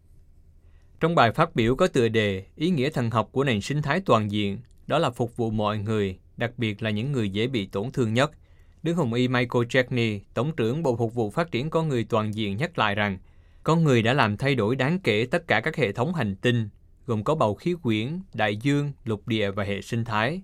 Trong 1.00 1.16
bài 1.16 1.32
phát 1.32 1.56
biểu 1.56 1.76
có 1.76 1.88
tựa 1.88 2.08
đề 2.08 2.46
Ý 2.56 2.70
nghĩa 2.70 2.90
thần 2.90 3.10
học 3.10 3.30
của 3.32 3.44
nền 3.44 3.62
sinh 3.62 3.82
thái 3.82 4.02
toàn 4.06 4.32
diện, 4.32 4.60
đó 4.88 5.00
là 5.00 5.10
phục 5.10 5.38
vụ 5.38 5.52
mọi 5.52 5.78
người, 5.78 6.20
đặc 6.38 6.52
biệt 6.58 6.84
là 6.84 6.90
những 6.90 7.12
người 7.12 7.30
dễ 7.30 7.48
bị 7.48 7.66
tổn 7.66 7.92
thương 7.92 8.14
nhất. 8.14 8.32
Đức 8.84 8.94
Hồng 8.94 9.14
Y 9.14 9.28
Michael 9.28 9.66
Jackney, 9.66 10.20
Tổng 10.34 10.56
trưởng 10.56 10.84
Bộ 10.84 10.96
Phục 10.96 11.14
vụ 11.14 11.30
Phát 11.30 11.52
triển 11.52 11.70
Con 11.70 11.90
Người 11.90 12.04
Toàn 12.04 12.34
diện 12.34 12.58
nhắc 12.58 12.78
lại 12.78 12.96
rằng, 12.96 13.18
con 13.64 13.84
người 13.84 14.02
đã 14.02 14.14
làm 14.14 14.38
thay 14.38 14.56
đổi 14.56 14.76
đáng 14.76 15.00
kể 15.00 15.28
tất 15.32 15.48
cả 15.48 15.60
các 15.60 15.76
hệ 15.76 15.92
thống 15.92 16.14
hành 16.14 16.36
tinh, 16.36 16.70
gồm 17.06 17.24
có 17.24 17.36
bầu 17.36 17.56
khí 17.56 17.76
quyển, 17.84 18.20
đại 18.34 18.58
dương, 18.58 18.92
lục 19.06 19.28
địa 19.28 19.52
và 19.52 19.64
hệ 19.64 19.82
sinh 19.82 20.06
thái. 20.06 20.42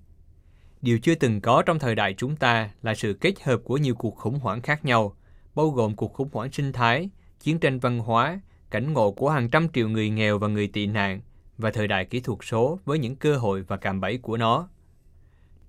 Điều 0.81 0.99
chưa 0.99 1.15
từng 1.15 1.41
có 1.41 1.61
trong 1.61 1.79
thời 1.79 1.95
đại 1.95 2.13
chúng 2.17 2.35
ta 2.35 2.69
là 2.81 2.95
sự 2.95 3.13
kết 3.13 3.41
hợp 3.43 3.61
của 3.63 3.77
nhiều 3.77 3.95
cuộc 3.95 4.15
khủng 4.15 4.39
hoảng 4.39 4.61
khác 4.61 4.85
nhau, 4.85 5.15
bao 5.55 5.69
gồm 5.69 5.95
cuộc 5.95 6.13
khủng 6.13 6.29
hoảng 6.31 6.51
sinh 6.51 6.73
thái, 6.73 7.09
chiến 7.39 7.59
tranh 7.59 7.79
văn 7.79 7.99
hóa, 7.99 8.41
cảnh 8.69 8.93
ngộ 8.93 9.11
của 9.11 9.29
hàng 9.29 9.49
trăm 9.49 9.67
triệu 9.73 9.89
người 9.89 10.09
nghèo 10.09 10.39
và 10.39 10.47
người 10.47 10.67
tị 10.67 10.85
nạn, 10.87 11.21
và 11.57 11.71
thời 11.71 11.87
đại 11.87 12.05
kỹ 12.05 12.19
thuật 12.19 12.39
số 12.43 12.79
với 12.85 12.99
những 12.99 13.15
cơ 13.15 13.37
hội 13.37 13.61
và 13.61 13.77
cạm 13.77 14.01
bẫy 14.01 14.17
của 14.17 14.37
nó. 14.37 14.69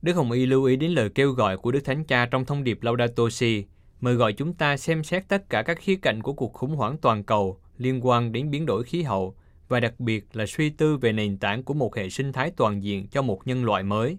Đức 0.02 0.16
Hồng 0.16 0.30
Y 0.30 0.46
lưu 0.46 0.64
ý 0.64 0.76
đến 0.76 0.90
lời 0.90 1.08
kêu 1.08 1.32
gọi 1.32 1.56
của 1.56 1.72
Đức 1.72 1.80
Thánh 1.84 2.04
Cha 2.04 2.26
trong 2.26 2.44
thông 2.44 2.64
điệp 2.64 2.82
Laudato 2.82 3.30
Si, 3.30 3.64
mời 4.00 4.14
gọi 4.14 4.32
chúng 4.32 4.54
ta 4.54 4.76
xem 4.76 5.04
xét 5.04 5.28
tất 5.28 5.50
cả 5.50 5.62
các 5.62 5.78
khía 5.80 5.96
cạnh 5.96 6.22
của 6.22 6.32
cuộc 6.32 6.52
khủng 6.52 6.76
hoảng 6.76 6.96
toàn 6.96 7.24
cầu 7.24 7.60
liên 7.78 8.06
quan 8.06 8.32
đến 8.32 8.50
biến 8.50 8.66
đổi 8.66 8.84
khí 8.84 9.02
hậu 9.02 9.34
và 9.68 9.80
đặc 9.80 10.00
biệt 10.00 10.26
là 10.32 10.46
suy 10.46 10.70
tư 10.70 10.96
về 10.96 11.12
nền 11.12 11.38
tảng 11.38 11.62
của 11.62 11.74
một 11.74 11.96
hệ 11.96 12.10
sinh 12.10 12.32
thái 12.32 12.52
toàn 12.56 12.82
diện 12.82 13.08
cho 13.08 13.22
một 13.22 13.46
nhân 13.46 13.64
loại 13.64 13.82
mới. 13.82 14.18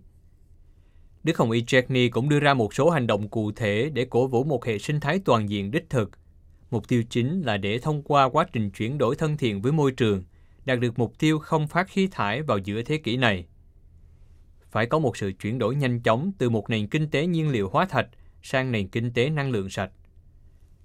Đức 1.23 1.37
Hồng 1.37 1.51
Y 1.51 1.61
Jackney 1.61 2.09
cũng 2.11 2.29
đưa 2.29 2.39
ra 2.39 2.53
một 2.53 2.73
số 2.73 2.89
hành 2.89 3.07
động 3.07 3.29
cụ 3.29 3.51
thể 3.51 3.89
để 3.93 4.05
cổ 4.09 4.27
vũ 4.27 4.43
một 4.43 4.65
hệ 4.65 4.79
sinh 4.79 4.99
thái 4.99 5.19
toàn 5.25 5.49
diện 5.49 5.71
đích 5.71 5.89
thực. 5.89 6.11
Mục 6.71 6.87
tiêu 6.87 7.03
chính 7.09 7.41
là 7.41 7.57
để 7.57 7.79
thông 7.79 8.03
qua 8.03 8.29
quá 8.29 8.45
trình 8.53 8.69
chuyển 8.69 8.97
đổi 8.97 9.15
thân 9.15 9.37
thiện 9.37 9.61
với 9.61 9.71
môi 9.71 9.91
trường, 9.91 10.23
đạt 10.65 10.79
được 10.79 10.99
mục 10.99 11.13
tiêu 11.19 11.39
không 11.39 11.67
phát 11.67 11.87
khí 11.89 12.07
thải 12.11 12.41
vào 12.41 12.57
giữa 12.57 12.81
thế 12.81 12.97
kỷ 12.97 13.17
này. 13.17 13.45
Phải 14.73 14.85
có 14.85 14.99
một 14.99 15.17
sự 15.17 15.31
chuyển 15.41 15.59
đổi 15.59 15.75
nhanh 15.75 15.99
chóng 15.99 16.31
từ 16.37 16.49
một 16.49 16.69
nền 16.69 16.87
kinh 16.87 17.09
tế 17.09 17.25
nhiên 17.27 17.49
liệu 17.49 17.69
hóa 17.69 17.85
thạch 17.85 18.07
sang 18.41 18.71
nền 18.71 18.87
kinh 18.87 19.13
tế 19.13 19.29
năng 19.29 19.51
lượng 19.51 19.69
sạch. 19.69 19.91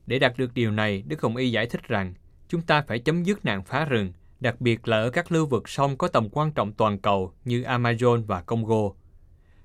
Để 0.07 0.19
đạt 0.19 0.37
được 0.37 0.55
điều 0.55 0.71
này, 0.71 1.03
Đức 1.07 1.23
Hồng 1.23 1.37
Y 1.37 1.51
giải 1.51 1.67
thích 1.67 1.89
rằng 1.89 2.15
chúng 2.49 2.63
ta 2.63 2.83
phải 2.83 2.99
chấm 2.99 3.23
dứt 3.23 3.45
nạn 3.45 3.65
phá 3.65 3.85
rừng, 3.85 4.13
đặc 4.41 4.61
biệt 4.61 4.89
là 4.89 4.97
ở 4.97 5.11
các 5.11 5.33
lưu 5.33 5.47
vực 5.47 5.69
sông 5.69 5.97
có 5.97 6.09
tầm 6.09 6.29
quan 6.33 6.53
trọng 6.53 6.73
toàn 6.73 6.99
cầu 6.99 7.33
như 7.45 7.63
Amazon 7.63 8.23
và 8.27 8.41
Congo. 8.43 8.91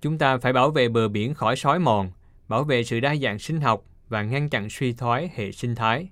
Chúng 0.01 0.17
ta 0.17 0.37
phải 0.37 0.53
bảo 0.53 0.71
vệ 0.71 0.89
bờ 0.89 1.07
biển 1.07 1.33
khỏi 1.33 1.55
sói 1.55 1.79
mòn, 1.79 2.11
bảo 2.47 2.63
vệ 2.63 2.83
sự 2.83 2.99
đa 2.99 3.15
dạng 3.15 3.39
sinh 3.39 3.61
học 3.61 3.85
và 4.09 4.23
ngăn 4.23 4.49
chặn 4.49 4.69
suy 4.69 4.93
thoái 4.93 5.29
hệ 5.35 5.51
sinh 5.51 5.75
thái. 5.75 6.09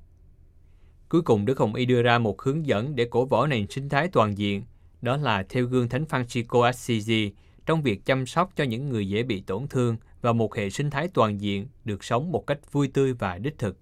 Cuối 1.09 1.21
cùng, 1.21 1.45
Đức 1.45 1.59
Hồng 1.59 1.75
Y 1.75 1.85
đưa 1.85 2.01
ra 2.01 2.19
một 2.19 2.41
hướng 2.41 2.65
dẫn 2.65 2.95
để 2.95 3.05
cổ 3.05 3.25
võ 3.25 3.47
nền 3.47 3.67
sinh 3.67 3.89
thái 3.89 4.07
toàn 4.07 4.37
diện, 4.37 4.63
đó 5.01 5.17
là 5.17 5.43
theo 5.49 5.65
gương 5.65 5.89
Thánh 5.89 6.05
Francisco 6.09 6.61
Assisi 6.61 7.31
trong 7.65 7.81
việc 7.81 8.05
chăm 8.05 8.25
sóc 8.25 8.51
cho 8.55 8.63
những 8.63 8.89
người 8.89 9.07
dễ 9.07 9.23
bị 9.23 9.41
tổn 9.41 9.67
thương 9.67 9.97
và 10.21 10.33
một 10.33 10.55
hệ 10.55 10.69
sinh 10.69 10.89
thái 10.89 11.07
toàn 11.13 11.41
diện 11.41 11.67
được 11.85 12.03
sống 12.03 12.31
một 12.31 12.47
cách 12.47 12.59
vui 12.71 12.87
tươi 12.87 13.13
và 13.13 13.37
đích 13.37 13.57
thực. 13.57 13.77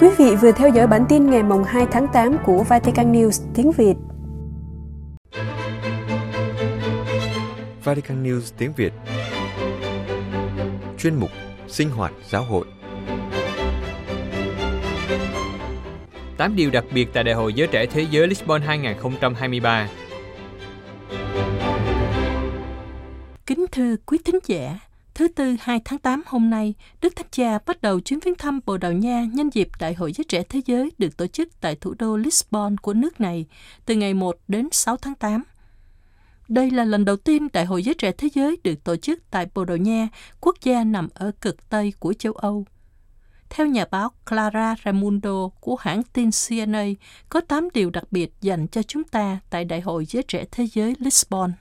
Quý 0.00 0.08
vị 0.18 0.36
vừa 0.36 0.52
theo 0.52 0.68
dõi 0.68 0.86
bản 0.86 1.04
tin 1.08 1.30
ngày 1.30 1.42
mùng 1.42 1.64
2 1.64 1.86
tháng 1.92 2.06
8 2.12 2.36
của 2.44 2.64
Vatican 2.68 3.12
News 3.12 3.46
tiếng 3.54 3.72
Việt. 3.72 3.94
Vatican 7.84 8.24
News 8.24 8.52
tiếng 8.58 8.72
Việt 8.72 8.92
Chuyên 10.98 11.14
mục 11.14 11.30
Sinh 11.68 11.90
hoạt 11.90 12.12
giáo 12.30 12.44
hội 12.44 12.66
8 16.36 16.56
điều 16.56 16.70
đặc 16.70 16.84
biệt 16.94 17.08
tại 17.12 17.24
Đại 17.24 17.34
hội 17.34 17.52
Giới 17.52 17.68
Trẻ 17.68 17.86
Thế 17.86 18.06
giới 18.10 18.26
Lisbon 18.26 18.62
2023 18.62 19.88
Kính 23.46 23.66
thưa 23.72 23.96
quý 24.06 24.18
thính 24.24 24.38
giả, 24.46 24.78
thứ 25.14 25.28
Tư 25.28 25.56
2 25.60 25.80
tháng 25.84 25.98
8 25.98 26.22
hôm 26.26 26.50
nay, 26.50 26.74
Đức 27.00 27.16
Thánh 27.16 27.26
Cha 27.30 27.58
bắt 27.66 27.82
đầu 27.82 28.00
chuyến 28.00 28.20
viếng 28.20 28.34
thăm 28.34 28.60
Bồ 28.66 28.76
Đào 28.76 28.92
Nha 28.92 29.24
nhân 29.32 29.50
dịp 29.52 29.68
Đại 29.80 29.94
hội 29.94 30.12
Giới 30.12 30.24
Trẻ 30.28 30.42
Thế 30.48 30.60
Giới 30.66 30.90
được 30.98 31.16
tổ 31.16 31.26
chức 31.26 31.60
tại 31.60 31.76
thủ 31.76 31.94
đô 31.98 32.16
Lisbon 32.16 32.76
của 32.78 32.94
nước 32.94 33.20
này 33.20 33.46
từ 33.86 33.94
ngày 33.94 34.14
1 34.14 34.36
đến 34.48 34.68
6 34.72 34.96
tháng 34.96 35.14
8. 35.14 35.42
đây 36.48 36.70
là 36.70 36.84
lần 36.84 37.04
đầu 37.04 37.16
tiên 37.16 37.48
Đại 37.52 37.64
hội 37.64 37.82
Giới 37.82 37.94
Trẻ 37.94 38.12
Thế 38.12 38.28
Giới 38.34 38.56
được 38.64 38.84
tổ 38.84 38.96
chức 38.96 39.30
tại 39.30 39.46
Bồ 39.54 39.64
Đào 39.64 39.76
Nha, 39.76 40.08
quốc 40.40 40.56
gia 40.62 40.84
nằm 40.84 41.08
ở 41.14 41.30
cực 41.40 41.68
Tây 41.68 41.92
của 41.98 42.12
châu 42.12 42.32
Âu. 42.32 42.64
Theo 43.50 43.66
nhà 43.66 43.84
báo 43.90 44.10
Clara 44.30 44.74
Raimundo 44.84 45.48
của 45.60 45.76
hãng 45.80 46.02
tin 46.12 46.30
CNA, 46.48 46.84
có 47.28 47.40
8 47.40 47.68
điều 47.74 47.90
đặc 47.90 48.04
biệt 48.10 48.32
dành 48.40 48.66
cho 48.68 48.82
chúng 48.82 49.04
ta 49.04 49.38
tại 49.50 49.64
Đại 49.64 49.80
hội 49.80 50.06
Giới 50.06 50.22
Trẻ 50.22 50.44
Thế 50.50 50.66
Giới 50.72 50.94
Lisbon. 50.98 51.52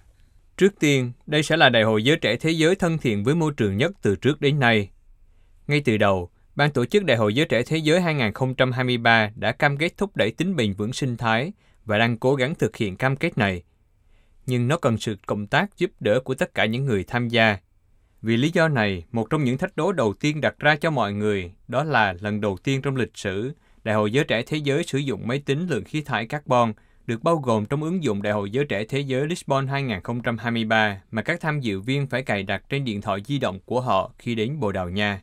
Trước 0.58 0.80
tiên, 0.80 1.12
đây 1.26 1.44
sẽ 1.44 1.58
là 1.58 1.70
Đại 1.70 1.84
hội 1.84 2.04
Giới 2.04 2.18
Trẻ 2.18 2.36
Thế 2.36 2.52
Giới 2.52 2.76
thân 2.76 2.98
thiện 2.98 3.24
với 3.24 3.36
môi 3.36 3.52
trường 3.58 3.78
nhất 3.78 3.92
từ 4.02 4.16
trước 4.16 4.42
đến 4.42 4.60
nay. 4.60 4.90
Ngay 5.68 5.82
từ 5.86 5.98
đầu, 5.98 6.30
Ban 6.56 6.72
tổ 6.72 6.86
chức 6.86 7.04
Đại 7.04 7.18
hội 7.18 7.34
Giới 7.34 7.46
Trẻ 7.46 7.64
Thế 7.64 7.78
Giới 7.78 8.02
2023 8.02 9.32
đã 9.36 9.52
cam 9.52 9.78
kết 9.78 9.98
thúc 9.98 10.16
đẩy 10.16 10.32
tính 10.32 10.56
bền 10.56 10.74
vững 10.74 10.94
sinh 10.94 11.18
thái 11.18 11.52
và 11.86 11.98
đang 11.98 12.18
cố 12.18 12.36
gắng 12.36 12.56
thực 12.56 12.76
hiện 12.76 12.98
cam 12.98 13.16
kết 13.16 13.38
này. 13.38 13.64
Nhưng 14.46 14.68
nó 14.68 14.78
cần 14.78 14.98
sự 14.98 15.18
cộng 15.26 15.48
tác 15.48 15.78
giúp 15.78 15.92
đỡ 16.00 16.20
của 16.20 16.36
tất 16.36 16.54
cả 16.54 16.66
những 16.66 16.86
người 16.86 17.04
tham 17.04 17.28
gia. 17.28 17.58
Vì 18.22 18.38
lý 18.38 18.52
do 18.54 18.68
này, 18.68 19.04
một 19.12 19.30
trong 19.30 19.44
những 19.44 19.58
thách 19.58 19.76
đố 19.76 19.92
đầu 19.92 20.14
tiên 20.14 20.42
đặt 20.42 20.60
ra 20.60 20.76
cho 20.76 20.92
mọi 20.92 21.14
người 21.14 21.52
đó 21.68 21.84
là 21.84 22.14
lần 22.20 22.42
đầu 22.42 22.58
tiên 22.64 22.82
trong 22.82 22.96
lịch 22.96 23.18
sử, 23.18 23.52
Đại 23.84 23.96
hội 23.96 24.12
Giới 24.12 24.24
Trẻ 24.24 24.44
Thế 24.48 24.58
Giới 24.58 24.84
sử 24.84 24.98
dụng 24.98 25.28
máy 25.28 25.40
tính 25.40 25.68
lượng 25.70 25.84
khí 25.84 26.02
thải 26.02 26.28
carbon 26.28 26.74
được 27.06 27.24
bao 27.24 27.38
gồm 27.38 27.66
trong 27.66 27.84
ứng 27.84 28.04
dụng 28.04 28.22
Đại 28.22 28.34
hội 28.34 28.50
Giới 28.50 28.66
Trẻ 28.66 28.86
Thế 28.86 29.00
Giới 29.00 29.28
Lisbon 29.28 29.68
2023 29.68 31.02
mà 31.12 31.22
các 31.22 31.42
tham 31.42 31.60
dự 31.60 31.80
viên 31.80 32.08
phải 32.08 32.24
cài 32.24 32.44
đặt 32.44 32.64
trên 32.70 32.86
điện 32.86 33.02
thoại 33.02 33.22
di 33.26 33.40
động 33.40 33.60
của 33.66 33.82
họ 33.82 34.12
khi 34.18 34.36
đến 34.36 34.60
Bồ 34.60 34.72
Đào 34.72 34.90
Nha. 34.90 35.22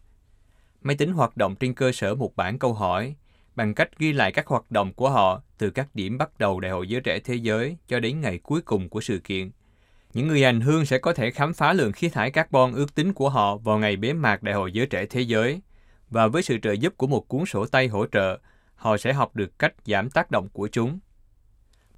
Máy 0.82 0.96
tính 0.96 1.12
hoạt 1.12 1.37
động 1.37 1.54
trên 1.56 1.75
cơ 1.75 1.92
sở 1.92 2.14
một 2.14 2.37
bản 2.37 2.58
câu 2.58 2.75
hỏi, 2.75 3.14
bằng 3.56 3.75
cách 3.75 3.99
ghi 3.99 4.12
lại 4.12 4.32
các 4.32 4.46
hoạt 4.46 4.70
động 4.70 4.92
của 4.92 5.10
họ 5.10 5.42
từ 5.58 5.70
các 5.70 5.88
điểm 5.94 6.18
bắt 6.18 6.38
đầu 6.38 6.60
Đại 6.60 6.72
hội 6.72 6.88
Giới 6.88 7.00
Trẻ 7.00 7.18
Thế 7.20 7.34
Giới 7.34 7.76
cho 7.88 8.00
đến 8.00 8.20
ngày 8.20 8.38
cuối 8.38 8.60
cùng 8.60 8.88
của 8.88 9.00
sự 9.00 9.18
kiện. 9.18 9.50
Những 10.14 10.28
người 10.28 10.42
hành 10.42 10.60
hương 10.60 10.87
sẽ 10.87 10.99
có 10.99 11.12
thể 11.12 11.30
khám 11.30 11.54
phá 11.54 11.72
lượng 11.72 11.92
khí 11.92 12.08
thải 12.08 12.30
carbon 12.30 12.72
ước 12.72 12.94
tính 12.94 13.12
của 13.12 13.28
họ 13.28 13.56
vào 13.56 13.78
ngày 13.78 13.96
bế 13.96 14.12
mạc 14.12 14.42
Đại 14.42 14.54
hội 14.54 14.72
Giới 14.72 14.87
Trẻ 14.87 15.06
Thế 15.06 15.20
Giới. 15.20 15.60
Và 16.10 16.26
với 16.26 16.42
sự 16.42 16.58
trợ 16.62 16.72
giúp 16.72 16.94
của 16.96 17.06
một 17.06 17.28
cuốn 17.28 17.44
sổ 17.46 17.66
tay 17.66 17.88
hỗ 17.88 18.06
trợ, 18.06 18.38
họ 18.75 18.96
sẽ 18.96 19.12
học 19.12 19.37
được 19.37 19.58
cách 19.58 19.75
giảm 19.84 20.10
tác 20.10 20.30
động 20.30 20.49
của 20.52 20.68
chúng. 20.72 20.99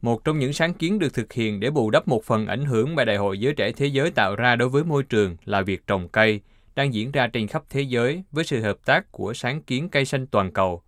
Một 0.03 0.25
trong 0.25 0.39
những 0.39 0.53
sáng 0.53 0.75
kiến 0.75 0.99
được 0.99 1.15
thực 1.15 1.33
hiện 1.33 1.61
để 1.61 1.71
bù 1.71 1.91
đắp 1.91 2.09
một 2.09 2.25
phần 2.25 2.47
ảnh 2.47 2.65
hưởng 2.65 2.95
mà 2.95 3.05
Đại 3.05 3.17
hội 3.17 3.39
Giới 3.39 3.55
Trẻ 3.55 3.73
Thế 3.73 3.87
Giới 3.87 4.11
tạo 4.11 4.37
ra 4.37 4.57
đối 4.57 4.69
với 4.69 4.85
môi 4.85 5.03
trường 5.03 5.37
là 5.45 5.63
việc 5.63 5.87
trồng 5.87 6.09
cây, 6.09 6.41
đang 6.75 6.95
diễn 6.95 7.11
ra 7.11 7.27
trên 7.27 7.47
khắp 7.47 7.63
thế 7.71 7.83
giới 7.83 8.23
với 8.33 8.45
sự 8.45 8.61
hợp 8.61 8.77
tác 8.85 9.13
của 9.13 9.35
sáng 9.35 9.63
kiến 9.63 9.89
cây 9.89 10.05
xanh 10.05 10.27
toàn 10.27 10.53
cầu. 10.53 10.83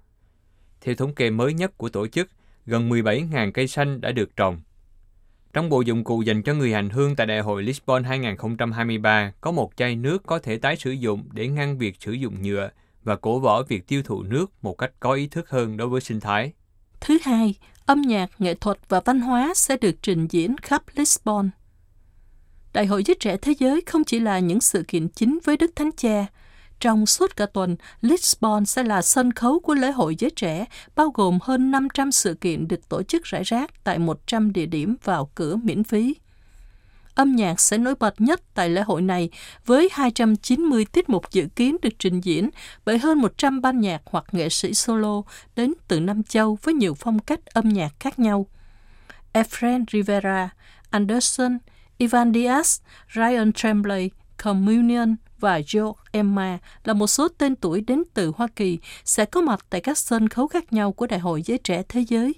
Theo 0.80 0.94
thống 0.94 1.14
kê 1.14 1.30
mới 1.30 1.54
nhất 1.54 1.78
của 1.78 1.88
tổ 1.88 2.06
chức, 2.06 2.28
gần 2.66 2.90
17.000 2.90 3.52
cây 3.52 3.68
xanh 3.68 4.00
đã 4.00 4.12
được 4.12 4.36
trồng. 4.36 4.60
Trong 5.52 5.68
bộ 5.68 5.80
dụng 5.80 6.04
cụ 6.04 6.22
dành 6.22 6.42
cho 6.42 6.54
người 6.54 6.72
hành 6.72 6.90
hương 6.90 7.16
tại 7.16 7.26
Đại 7.26 7.40
hội 7.40 7.62
Lisbon 7.62 8.04
2023 8.04 9.32
có 9.40 9.52
một 9.52 9.70
chai 9.76 9.96
nước 9.96 10.22
có 10.26 10.38
thể 10.38 10.58
tái 10.58 10.76
sử 10.76 10.90
dụng 10.90 11.28
để 11.32 11.48
ngăn 11.48 11.78
việc 11.78 11.96
sử 12.00 12.12
dụng 12.12 12.42
nhựa 12.42 12.70
và 13.04 13.16
cổ 13.16 13.38
võ 13.38 13.62
việc 13.62 13.88
tiêu 13.88 14.02
thụ 14.02 14.22
nước 14.22 14.50
một 14.62 14.78
cách 14.78 14.92
có 15.00 15.12
ý 15.12 15.26
thức 15.26 15.50
hơn 15.50 15.76
đối 15.76 15.88
với 15.88 16.00
sinh 16.00 16.20
thái. 16.20 16.52
Thứ 17.00 17.18
hai, 17.22 17.54
âm 17.86 18.02
nhạc, 18.02 18.30
nghệ 18.38 18.54
thuật 18.54 18.78
và 18.88 19.00
văn 19.00 19.20
hóa 19.20 19.52
sẽ 19.54 19.76
được 19.76 20.02
trình 20.02 20.26
diễn 20.30 20.58
khắp 20.58 20.82
Lisbon. 20.94 21.50
Đại 22.72 22.86
hội 22.86 23.04
Giới 23.04 23.16
Trẻ 23.20 23.36
Thế 23.36 23.54
Giới 23.58 23.80
không 23.86 24.04
chỉ 24.04 24.20
là 24.20 24.38
những 24.38 24.60
sự 24.60 24.84
kiện 24.88 25.08
chính 25.08 25.38
với 25.44 25.56
Đức 25.56 25.70
Thánh 25.76 25.90
Cha. 25.96 26.26
Trong 26.80 27.06
suốt 27.06 27.36
cả 27.36 27.46
tuần, 27.46 27.76
Lisbon 28.00 28.66
sẽ 28.66 28.82
là 28.82 29.02
sân 29.02 29.32
khấu 29.32 29.60
của 29.60 29.74
lễ 29.74 29.90
hội 29.90 30.16
giới 30.18 30.30
trẻ, 30.30 30.64
bao 30.96 31.10
gồm 31.14 31.38
hơn 31.42 31.70
500 31.70 32.12
sự 32.12 32.34
kiện 32.34 32.68
được 32.68 32.88
tổ 32.88 33.02
chức 33.02 33.24
rải 33.24 33.42
rác 33.42 33.84
tại 33.84 33.98
100 33.98 34.52
địa 34.52 34.66
điểm 34.66 34.96
vào 35.04 35.30
cửa 35.34 35.56
miễn 35.56 35.84
phí. 35.84 36.14
Âm 37.14 37.36
nhạc 37.36 37.60
sẽ 37.60 37.78
nổi 37.78 37.94
bật 38.00 38.20
nhất 38.20 38.42
tại 38.54 38.68
lễ 38.68 38.82
hội 38.82 39.02
này 39.02 39.30
với 39.66 39.88
290 39.92 40.84
tiết 40.84 41.08
mục 41.08 41.30
dự 41.30 41.46
kiến 41.56 41.76
được 41.82 41.98
trình 41.98 42.20
diễn 42.20 42.50
bởi 42.84 42.98
hơn 42.98 43.18
100 43.18 43.60
ban 43.60 43.80
nhạc 43.80 44.02
hoặc 44.04 44.24
nghệ 44.32 44.48
sĩ 44.48 44.74
solo 44.74 45.22
đến 45.56 45.74
từ 45.88 46.00
Nam 46.00 46.22
Châu 46.22 46.58
với 46.62 46.74
nhiều 46.74 46.94
phong 46.94 47.18
cách 47.18 47.46
âm 47.46 47.68
nhạc 47.68 47.90
khác 48.00 48.18
nhau. 48.18 48.46
Efren 49.32 49.84
Rivera, 49.92 50.50
Anderson, 50.90 51.58
Ivan 51.98 52.32
Diaz, 52.32 52.80
Ryan 53.14 53.52
Tremblay, 53.52 54.10
Communion 54.36 55.16
và 55.40 55.60
Joe 55.60 55.92
Emma 56.12 56.58
là 56.84 56.92
một 56.92 57.06
số 57.06 57.28
tên 57.28 57.56
tuổi 57.56 57.80
đến 57.80 58.02
từ 58.14 58.32
Hoa 58.36 58.46
Kỳ 58.56 58.78
sẽ 59.04 59.24
có 59.24 59.40
mặt 59.40 59.66
tại 59.70 59.80
các 59.80 59.98
sân 59.98 60.28
khấu 60.28 60.46
khác 60.46 60.72
nhau 60.72 60.92
của 60.92 61.06
Đại 61.06 61.20
hội 61.20 61.42
Giới 61.42 61.58
Trẻ 61.58 61.82
Thế 61.88 62.00
Giới. 62.00 62.34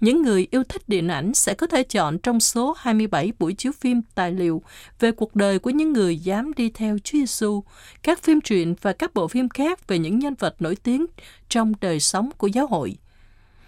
Những 0.00 0.22
người 0.22 0.46
yêu 0.50 0.64
thích 0.64 0.88
điện 0.88 1.08
ảnh 1.08 1.34
sẽ 1.34 1.54
có 1.54 1.66
thể 1.66 1.82
chọn 1.82 2.18
trong 2.18 2.40
số 2.40 2.74
27 2.78 3.32
buổi 3.38 3.54
chiếu 3.54 3.72
phim 3.72 4.02
tài 4.14 4.32
liệu 4.32 4.62
về 5.00 5.12
cuộc 5.12 5.36
đời 5.36 5.58
của 5.58 5.70
những 5.70 5.92
người 5.92 6.18
dám 6.18 6.52
đi 6.56 6.70
theo 6.70 6.98
Chúa 7.04 7.18
Giêsu, 7.18 7.62
các 8.02 8.22
phim 8.22 8.40
truyện 8.40 8.74
và 8.82 8.92
các 8.92 9.14
bộ 9.14 9.28
phim 9.28 9.48
khác 9.48 9.88
về 9.88 9.98
những 9.98 10.18
nhân 10.18 10.34
vật 10.38 10.62
nổi 10.62 10.76
tiếng 10.76 11.06
trong 11.48 11.72
đời 11.80 12.00
sống 12.00 12.30
của 12.36 12.46
giáo 12.46 12.66
hội. 12.66 12.96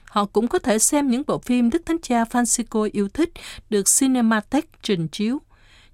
Họ 0.04 0.24
cũng 0.24 0.48
có 0.48 0.58
thể 0.58 0.78
xem 0.78 1.08
những 1.08 1.22
bộ 1.26 1.38
phim 1.38 1.70
Đức 1.70 1.86
Thánh 1.86 2.00
Cha 2.02 2.24
Francisco 2.24 2.88
yêu 2.92 3.08
thích 3.08 3.30
được 3.70 3.86
Cinematech 3.98 4.82
trình 4.82 5.08
chiếu. 5.08 5.38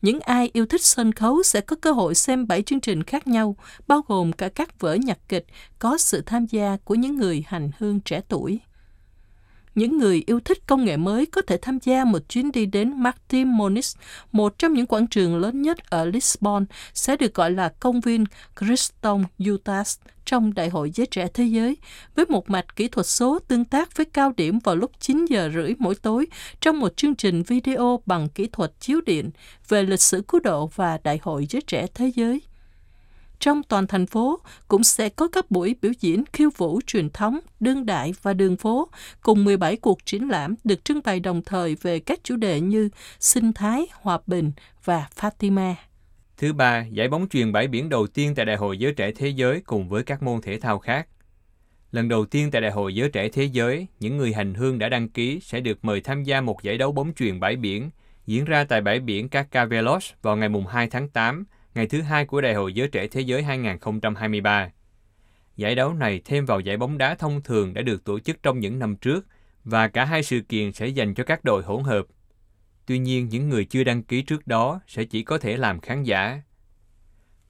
Những 0.02 0.20
ai 0.20 0.50
yêu 0.52 0.66
thích 0.66 0.84
sân 0.84 1.12
khấu 1.12 1.42
sẽ 1.42 1.60
có 1.60 1.76
cơ 1.76 1.92
hội 1.92 2.14
xem 2.14 2.46
7 2.46 2.62
chương 2.62 2.80
trình 2.80 3.02
khác 3.02 3.26
nhau, 3.26 3.56
bao 3.86 4.02
gồm 4.08 4.32
cả 4.32 4.48
các 4.48 4.80
vở 4.80 4.94
nhạc 4.94 5.18
kịch 5.28 5.46
có 5.78 5.98
sự 5.98 6.22
tham 6.26 6.46
gia 6.46 6.76
của 6.84 6.94
những 6.94 7.16
người 7.16 7.44
hành 7.46 7.70
hương 7.78 8.00
trẻ 8.00 8.20
tuổi. 8.28 8.60
Những 9.74 9.98
người 9.98 10.22
yêu 10.26 10.40
thích 10.40 10.66
công 10.66 10.84
nghệ 10.84 10.96
mới 10.96 11.26
có 11.26 11.42
thể 11.42 11.56
tham 11.62 11.78
gia 11.82 12.04
một 12.04 12.28
chuyến 12.28 12.52
đi 12.52 12.66
đến 12.66 13.02
Martin 13.02 13.48
Moniz, 13.52 13.96
một 14.32 14.58
trong 14.58 14.72
những 14.72 14.86
quảng 14.86 15.06
trường 15.06 15.36
lớn 15.36 15.62
nhất 15.62 15.78
ở 15.90 16.04
Lisbon, 16.04 16.66
sẽ 16.94 17.16
được 17.16 17.34
gọi 17.34 17.50
là 17.50 17.68
công 17.80 18.00
viên 18.00 18.24
Criston 18.56 19.24
Utas 19.50 19.98
trong 20.24 20.54
Đại 20.54 20.68
hội 20.68 20.90
Giới 20.94 21.06
Trẻ 21.06 21.28
Thế 21.34 21.44
Giới, 21.44 21.76
với 22.14 22.26
một 22.28 22.50
mạch 22.50 22.76
kỹ 22.76 22.88
thuật 22.88 23.06
số 23.06 23.38
tương 23.38 23.64
tác 23.64 23.96
với 23.96 24.06
cao 24.06 24.32
điểm 24.36 24.58
vào 24.58 24.76
lúc 24.76 24.90
9 25.00 25.24
giờ 25.24 25.50
rưỡi 25.54 25.74
mỗi 25.78 25.94
tối 25.94 26.26
trong 26.60 26.80
một 26.80 26.96
chương 26.96 27.14
trình 27.14 27.42
video 27.42 28.00
bằng 28.06 28.28
kỹ 28.28 28.48
thuật 28.52 28.80
chiếu 28.80 29.00
điện 29.00 29.30
về 29.68 29.82
lịch 29.82 30.00
sử 30.00 30.22
cứu 30.28 30.40
độ 30.40 30.70
và 30.74 30.98
Đại 31.04 31.18
hội 31.22 31.46
Giới 31.50 31.62
Trẻ 31.62 31.86
Thế 31.94 32.12
Giới 32.14 32.40
trong 33.44 33.62
toàn 33.62 33.86
thành 33.86 34.06
phố 34.06 34.40
cũng 34.68 34.84
sẽ 34.84 35.08
có 35.08 35.28
các 35.28 35.50
buổi 35.50 35.76
biểu 35.82 35.92
diễn 36.00 36.24
khiêu 36.32 36.50
vũ 36.56 36.80
truyền 36.86 37.10
thống, 37.10 37.38
đương 37.60 37.86
đại 37.86 38.14
và 38.22 38.32
đường 38.32 38.56
phố, 38.56 38.88
cùng 39.20 39.44
17 39.44 39.76
cuộc 39.76 40.06
triển 40.06 40.28
lãm 40.28 40.54
được 40.64 40.84
trưng 40.84 41.00
bày 41.04 41.20
đồng 41.20 41.42
thời 41.42 41.76
về 41.82 41.98
các 41.98 42.20
chủ 42.24 42.36
đề 42.36 42.60
như 42.60 42.88
sinh 43.20 43.52
thái, 43.52 43.86
hòa 43.92 44.18
bình 44.26 44.52
và 44.84 45.08
Fatima. 45.16 45.74
Thứ 46.36 46.52
ba, 46.52 46.84
giải 46.90 47.08
bóng 47.08 47.28
truyền 47.28 47.52
bãi 47.52 47.68
biển 47.68 47.88
đầu 47.88 48.06
tiên 48.06 48.34
tại 48.34 48.44
Đại 48.46 48.56
hội 48.56 48.78
Giới 48.78 48.92
Trẻ 48.92 49.12
Thế 49.16 49.28
Giới 49.28 49.60
cùng 49.60 49.88
với 49.88 50.02
các 50.02 50.22
môn 50.22 50.40
thể 50.42 50.60
thao 50.60 50.78
khác. 50.78 51.08
Lần 51.92 52.08
đầu 52.08 52.26
tiên 52.26 52.50
tại 52.50 52.60
Đại 52.62 52.70
hội 52.70 52.94
Giới 52.94 53.08
Trẻ 53.08 53.28
Thế 53.28 53.44
Giới, 53.44 53.86
những 54.00 54.16
người 54.16 54.32
hành 54.32 54.54
hương 54.54 54.78
đã 54.78 54.88
đăng 54.88 55.08
ký 55.08 55.40
sẽ 55.42 55.60
được 55.60 55.84
mời 55.84 56.00
tham 56.00 56.22
gia 56.22 56.40
một 56.40 56.62
giải 56.62 56.78
đấu 56.78 56.92
bóng 56.92 57.12
truyền 57.16 57.40
bãi 57.40 57.56
biển 57.56 57.90
diễn 58.26 58.44
ra 58.44 58.64
tại 58.64 58.80
bãi 58.80 59.00
biển 59.00 59.28
Cacavelos 59.28 60.10
vào 60.22 60.36
ngày 60.36 60.48
2 60.68 60.88
tháng 60.90 61.08
8 61.08 61.44
ngày 61.74 61.86
thứ 61.86 62.02
hai 62.02 62.26
của 62.26 62.40
Đại 62.40 62.54
hội 62.54 62.72
Giới 62.72 62.88
Trẻ 62.88 63.06
Thế 63.06 63.20
Giới 63.20 63.42
2023. 63.42 64.70
Giải 65.56 65.74
đấu 65.74 65.94
này 65.94 66.20
thêm 66.24 66.46
vào 66.46 66.60
giải 66.60 66.76
bóng 66.76 66.98
đá 66.98 67.14
thông 67.14 67.42
thường 67.42 67.74
đã 67.74 67.82
được 67.82 68.04
tổ 68.04 68.18
chức 68.18 68.42
trong 68.42 68.58
những 68.58 68.78
năm 68.78 68.96
trước 68.96 69.26
và 69.64 69.88
cả 69.88 70.04
hai 70.04 70.22
sự 70.22 70.40
kiện 70.40 70.72
sẽ 70.72 70.86
dành 70.86 71.14
cho 71.14 71.24
các 71.24 71.44
đội 71.44 71.62
hỗn 71.62 71.84
hợp. 71.84 72.06
Tuy 72.86 72.98
nhiên, 72.98 73.28
những 73.28 73.48
người 73.48 73.64
chưa 73.64 73.84
đăng 73.84 74.02
ký 74.02 74.22
trước 74.22 74.46
đó 74.46 74.80
sẽ 74.86 75.04
chỉ 75.04 75.22
có 75.22 75.38
thể 75.38 75.56
làm 75.56 75.80
khán 75.80 76.02
giả. 76.02 76.40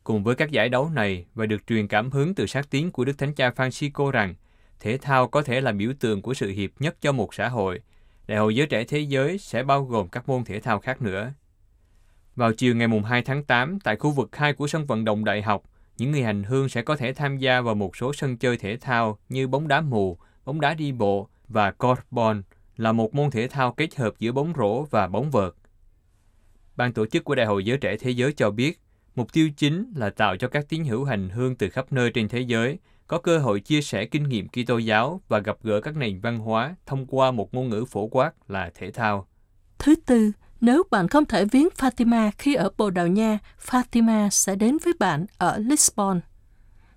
Cùng 0.04 0.24
với 0.24 0.34
các 0.34 0.50
giải 0.50 0.68
đấu 0.68 0.90
này 0.90 1.26
và 1.34 1.46
được 1.46 1.66
truyền 1.66 1.88
cảm 1.88 2.10
hứng 2.10 2.34
từ 2.34 2.46
sát 2.46 2.70
tiếng 2.70 2.92
của 2.92 3.04
Đức 3.04 3.18
Thánh 3.18 3.34
Cha 3.34 3.50
Francisco 3.50 4.10
rằng 4.10 4.34
thể 4.80 4.98
thao 4.98 5.28
có 5.28 5.42
thể 5.42 5.60
là 5.60 5.72
biểu 5.72 5.92
tượng 6.00 6.22
của 6.22 6.34
sự 6.34 6.50
hiệp 6.50 6.70
nhất 6.78 6.96
cho 7.00 7.12
một 7.12 7.34
xã 7.34 7.48
hội, 7.48 7.80
Đại 8.26 8.38
hội 8.38 8.56
Giới 8.56 8.66
Trẻ 8.66 8.84
Thế 8.84 8.98
Giới 8.98 9.38
sẽ 9.38 9.62
bao 9.62 9.84
gồm 9.84 10.08
các 10.08 10.28
môn 10.28 10.44
thể 10.44 10.60
thao 10.60 10.78
khác 10.78 11.02
nữa. 11.02 11.32
Vào 12.36 12.52
chiều 12.52 12.74
ngày 12.74 12.88
2 13.04 13.22
tháng 13.22 13.44
8, 13.44 13.80
tại 13.80 13.96
khu 13.96 14.10
vực 14.10 14.36
2 14.36 14.52
của 14.52 14.66
sân 14.66 14.86
vận 14.86 15.04
động 15.04 15.24
đại 15.24 15.42
học, 15.42 15.62
những 15.98 16.10
người 16.10 16.22
hành 16.22 16.42
hương 16.42 16.68
sẽ 16.68 16.82
có 16.82 16.96
thể 16.96 17.12
tham 17.12 17.38
gia 17.38 17.60
vào 17.60 17.74
một 17.74 17.96
số 17.96 18.12
sân 18.12 18.36
chơi 18.36 18.56
thể 18.56 18.76
thao 18.76 19.18
như 19.28 19.48
bóng 19.48 19.68
đá 19.68 19.80
mù, 19.80 20.18
bóng 20.44 20.60
đá 20.60 20.74
đi 20.74 20.92
bộ 20.92 21.28
và 21.48 21.72
corfball 21.78 22.42
là 22.76 22.92
một 22.92 23.14
môn 23.14 23.30
thể 23.30 23.48
thao 23.48 23.72
kết 23.72 23.94
hợp 23.96 24.14
giữa 24.18 24.32
bóng 24.32 24.52
rổ 24.56 24.82
và 24.82 25.08
bóng 25.08 25.30
vợt. 25.30 25.52
Ban 26.76 26.92
tổ 26.92 27.06
chức 27.06 27.24
của 27.24 27.34
Đại 27.34 27.46
hội 27.46 27.64
Giới 27.64 27.78
Trẻ 27.78 27.96
Thế 27.96 28.10
Giới 28.10 28.32
cho 28.32 28.50
biết, 28.50 28.80
mục 29.14 29.32
tiêu 29.32 29.50
chính 29.56 29.92
là 29.96 30.10
tạo 30.10 30.36
cho 30.36 30.48
các 30.48 30.68
tín 30.68 30.84
hữu 30.84 31.04
hành 31.04 31.28
hương 31.28 31.56
từ 31.56 31.68
khắp 31.68 31.92
nơi 31.92 32.10
trên 32.10 32.28
thế 32.28 32.40
giới 32.40 32.78
có 33.06 33.18
cơ 33.18 33.38
hội 33.38 33.60
chia 33.60 33.80
sẻ 33.80 34.06
kinh 34.06 34.28
nghiệm 34.28 34.48
Kitô 34.48 34.78
giáo 34.78 35.20
và 35.28 35.38
gặp 35.38 35.56
gỡ 35.62 35.80
các 35.80 35.96
nền 35.96 36.20
văn 36.20 36.38
hóa 36.38 36.74
thông 36.86 37.06
qua 37.06 37.30
một 37.30 37.54
ngôn 37.54 37.68
ngữ 37.68 37.84
phổ 37.84 38.06
quát 38.06 38.32
là 38.48 38.70
thể 38.74 38.90
thao. 38.90 39.26
Thứ 39.78 39.94
tư, 40.06 40.32
nếu 40.64 40.82
bạn 40.90 41.08
không 41.08 41.24
thể 41.24 41.44
viếng 41.44 41.68
Fatima 41.78 42.30
khi 42.38 42.54
ở 42.54 42.70
Bồ 42.76 42.90
Đào 42.90 43.06
Nha, 43.06 43.38
Fatima 43.66 44.30
sẽ 44.30 44.56
đến 44.56 44.78
với 44.84 44.92
bạn 44.98 45.26
ở 45.38 45.58
Lisbon. 45.58 46.20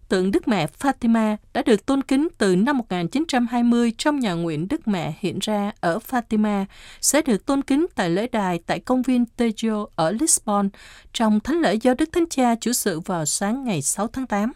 tượng 0.10 0.32
Đức 0.32 0.48
Mẹ 0.48 0.68
Fatima 0.80 1.38
đã 1.54 1.62
được 1.62 1.86
tôn 1.86 2.04
kính 2.04 2.28
từ 2.38 2.56
năm 2.56 2.78
1920 2.78 3.94
trong 3.98 4.20
nhà 4.20 4.34
nguyện 4.34 4.68
Đức 4.68 4.88
Mẹ 4.88 5.14
hiện 5.20 5.40
ra 5.42 5.72
ở 5.80 6.00
Fatima, 6.10 6.66
sẽ 7.02 7.22
được 7.22 7.46
tôn 7.46 7.62
kính 7.62 7.86
tại 7.96 8.10
lễ 8.10 8.28
đài 8.32 8.60
tại 8.66 8.80
công 8.80 9.02
viên 9.02 9.26
Tejo 9.38 9.88
ở 9.96 10.12
Lisbon 10.12 10.70
trong 11.14 11.40
thánh 11.40 11.62
lễ 11.62 11.76
do 11.76 11.94
Đức 11.94 12.10
Thánh 12.12 12.30
Cha 12.30 12.56
chủ 12.56 12.74
sự 12.74 13.00
vào 13.00 13.26
sáng 13.26 13.64
ngày 13.64 13.82
6 13.82 14.08
tháng 14.08 14.28
8. 14.28 14.52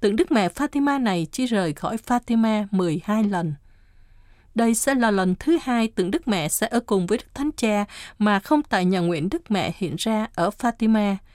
Tượng 0.00 0.16
Đức 0.16 0.32
Mẹ 0.32 0.48
Fatima 0.48 1.02
này 1.02 1.26
chỉ 1.32 1.46
rời 1.46 1.72
khỏi 1.72 1.96
Fatima 2.06 2.66
12 2.70 3.24
lần. 3.24 3.54
Đây 4.54 4.74
sẽ 4.74 4.94
là 4.94 5.10
lần 5.10 5.34
thứ 5.34 5.58
hai 5.62 5.88
tượng 5.88 6.10
Đức 6.10 6.28
Mẹ 6.28 6.48
sẽ 6.48 6.66
ở 6.66 6.80
cùng 6.80 7.06
với 7.06 7.18
Đức 7.18 7.34
Thánh 7.34 7.50
Cha 7.56 7.84
mà 8.18 8.40
không 8.40 8.62
tại 8.62 8.84
nhà 8.84 9.00
nguyện 9.00 9.28
Đức 9.30 9.50
Mẹ 9.50 9.72
hiện 9.78 9.94
ra 9.98 10.26
ở 10.34 10.50
Fatima– 10.58 11.16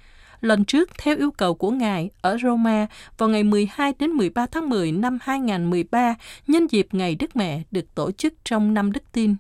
lần 0.42 0.66
trước, 0.66 0.90
theo 0.98 1.18
yêu 1.18 1.32
cầu 1.32 1.54
của 1.54 1.72
Ngài, 1.72 2.10
ở 2.22 2.38
Roma, 2.44 2.88
vào 3.18 3.30
ngày 3.30 3.44
12 3.44 3.94
đến 4.00 4.10
13 4.10 4.46
tháng 4.46 4.70
10 4.70 4.92
năm 4.92 5.20
2013 5.22 6.16
nhân 6.48 6.68
dịp 6.68 6.88
Ngày 6.92 7.16
Đức 7.16 7.36
Mẹ 7.36 7.62
được 7.72 7.96
tổ 7.96 8.12
chức 8.12 8.34
trong 8.46 8.74
năm 8.74 8.92
Đức 8.92 9.04
Tin. 9.12 9.36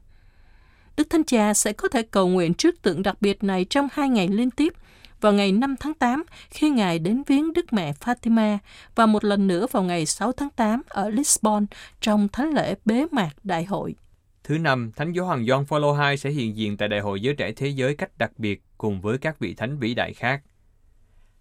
Đức 0.97 1.09
Thánh 1.09 1.23
Cha 1.23 1.53
sẽ 1.53 1.73
có 1.73 1.87
thể 1.87 2.01
cầu 2.01 2.27
nguyện 2.27 2.53
trước 2.53 2.81
tượng 2.81 3.03
đặc 3.03 3.21
biệt 3.21 3.43
này 3.43 3.65
trong 3.69 3.87
hai 3.91 4.09
ngày 4.09 4.27
liên 4.27 4.51
tiếp 4.51 4.73
vào 5.21 5.33
ngày 5.33 5.51
5 5.51 5.75
tháng 5.79 5.93
8 5.93 6.23
khi 6.49 6.69
Ngài 6.69 6.99
đến 6.99 7.23
viếng 7.27 7.53
Đức 7.53 7.73
Mẹ 7.73 7.93
Fatima 7.93 8.57
và 8.95 9.05
một 9.05 9.23
lần 9.23 9.47
nữa 9.47 9.67
vào 9.71 9.83
ngày 9.83 10.05
6 10.05 10.31
tháng 10.31 10.49
8 10.49 10.81
ở 10.87 11.09
Lisbon 11.09 11.65
trong 12.01 12.27
thánh 12.27 12.53
lễ 12.53 12.75
bế 12.85 13.05
mạc 13.11 13.29
đại 13.43 13.65
hội. 13.65 13.95
Thứ 14.43 14.57
năm, 14.57 14.91
Thánh 14.95 15.13
giáo 15.13 15.25
hoàng 15.25 15.43
John 15.43 15.65
Paul 15.65 16.09
II 16.09 16.17
sẽ 16.17 16.29
hiện 16.29 16.57
diện 16.57 16.77
tại 16.77 16.87
Đại 16.87 16.99
hội 16.99 17.21
Giới 17.21 17.35
Trẻ 17.35 17.51
Thế 17.51 17.67
Giới 17.67 17.95
cách 17.95 18.17
đặc 18.17 18.31
biệt 18.37 18.63
cùng 18.77 19.01
với 19.01 19.17
các 19.17 19.39
vị 19.39 19.53
thánh 19.53 19.79
vĩ 19.79 19.93
đại 19.93 20.13
khác. 20.13 20.41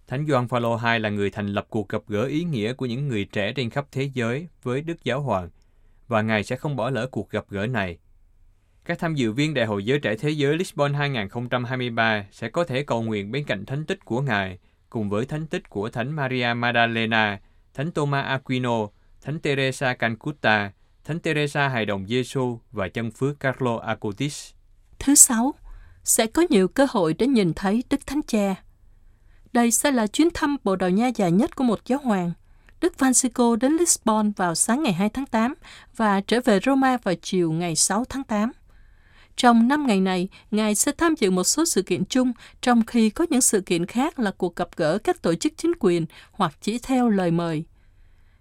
Thánh 0.09 0.27
Gioan 0.27 0.49
Phaolô 0.49 0.79
II 0.93 0.99
là 0.99 1.09
người 1.09 1.31
thành 1.31 1.47
lập 1.47 1.67
cuộc 1.71 1.88
gặp 1.88 2.03
gỡ 2.09 2.25
ý 2.25 2.45
nghĩa 2.45 2.73
của 2.73 2.87
những 2.87 3.09
người 3.09 3.25
trẻ 3.25 3.53
trên 3.53 3.71
khắp 3.71 3.87
thế 3.93 4.11
giới 4.14 4.49
với 4.62 4.81
Đức 4.81 5.05
Giáo 5.05 5.21
Hoàng, 5.21 5.51
và 6.09 6.23
Ngài 6.23 6.45
sẽ 6.45 6.57
không 6.57 6.77
bỏ 6.77 6.91
lỡ 6.91 7.07
cuộc 7.07 7.31
gặp 7.31 7.45
gỡ 7.49 7.67
này. 7.67 7.99
Các 8.88 8.98
tham 8.98 9.14
dự 9.14 9.33
viên 9.33 9.55
Đại 9.55 9.66
hội 9.66 9.85
Giới 9.85 9.98
Trẻ 9.98 10.16
Thế 10.16 10.31
giới 10.31 10.57
Lisbon 10.57 10.94
2023 10.94 12.24
sẽ 12.33 12.48
có 12.48 12.64
thể 12.64 12.83
cầu 12.83 13.03
nguyện 13.03 13.31
bên 13.31 13.44
cạnh 13.44 13.66
thánh 13.66 13.85
tích 13.85 14.05
của 14.05 14.20
Ngài, 14.20 14.59
cùng 14.90 15.09
với 15.09 15.27
thánh 15.27 15.46
tích 15.46 15.70
của 15.70 15.90
Thánh 15.90 16.12
Maria 16.12 16.55
Magdalena, 16.57 17.40
Thánh 17.74 17.92
Thomas 17.92 18.24
Aquino, 18.24 18.87
Thánh 19.22 19.40
Teresa 19.40 19.94
Calcutta, 19.94 20.72
Thánh 21.05 21.20
Teresa 21.20 21.68
Hài 21.68 21.87
đồng 21.87 22.07
Giêsu 22.07 22.59
và 22.72 22.88
chân 22.88 23.11
phước 23.11 23.40
Carlo 23.40 23.79
Acutis. 23.79 24.51
Thứ 24.98 25.14
sáu, 25.14 25.55
sẽ 26.05 26.27
có 26.27 26.42
nhiều 26.51 26.68
cơ 26.68 26.87
hội 26.90 27.14
để 27.14 27.27
nhìn 27.27 27.55
thấy 27.55 27.85
Đức 27.90 28.07
Thánh 28.07 28.20
Cha. 28.27 28.55
Đây 29.53 29.70
sẽ 29.70 29.90
là 29.90 30.07
chuyến 30.07 30.29
thăm 30.35 30.57
Bồ 30.64 30.77
Đào 30.77 30.90
Nha 30.90 31.11
dài 31.14 31.33
nhất 31.33 31.57
của 31.57 31.64
một 31.64 31.81
giáo 31.87 31.98
hoàng. 31.98 32.33
Đức 32.81 32.94
Francisco 32.98 33.57
đến 33.57 33.72
Lisbon 33.72 34.31
vào 34.31 34.55
sáng 34.55 34.83
ngày 34.83 34.92
2 34.92 35.09
tháng 35.09 35.27
8 35.27 35.55
và 35.96 36.20
trở 36.20 36.40
về 36.44 36.61
Roma 36.64 36.96
vào 37.03 37.14
chiều 37.22 37.53
ngày 37.53 37.77
6 37.77 38.05
tháng 38.05 38.24
8. 38.24 38.53
Trong 39.38 39.68
năm 39.68 39.87
ngày 39.87 40.01
này, 40.01 40.29
Ngài 40.51 40.74
sẽ 40.74 40.92
tham 40.92 41.14
dự 41.18 41.31
một 41.31 41.44
số 41.44 41.64
sự 41.64 41.83
kiện 41.83 42.05
chung, 42.05 42.33
trong 42.62 42.87
khi 42.87 43.11
có 43.11 43.27
những 43.31 43.40
sự 43.40 43.61
kiện 43.61 43.87
khác 43.87 44.18
là 44.18 44.31
cuộc 44.31 44.57
gặp 44.57 44.68
gỡ 44.77 44.98
các 44.98 45.22
tổ 45.22 45.35
chức 45.35 45.53
chính 45.57 45.72
quyền 45.81 46.07
hoặc 46.33 46.55
chỉ 46.61 46.79
theo 46.79 47.09
lời 47.09 47.31
mời. 47.31 47.64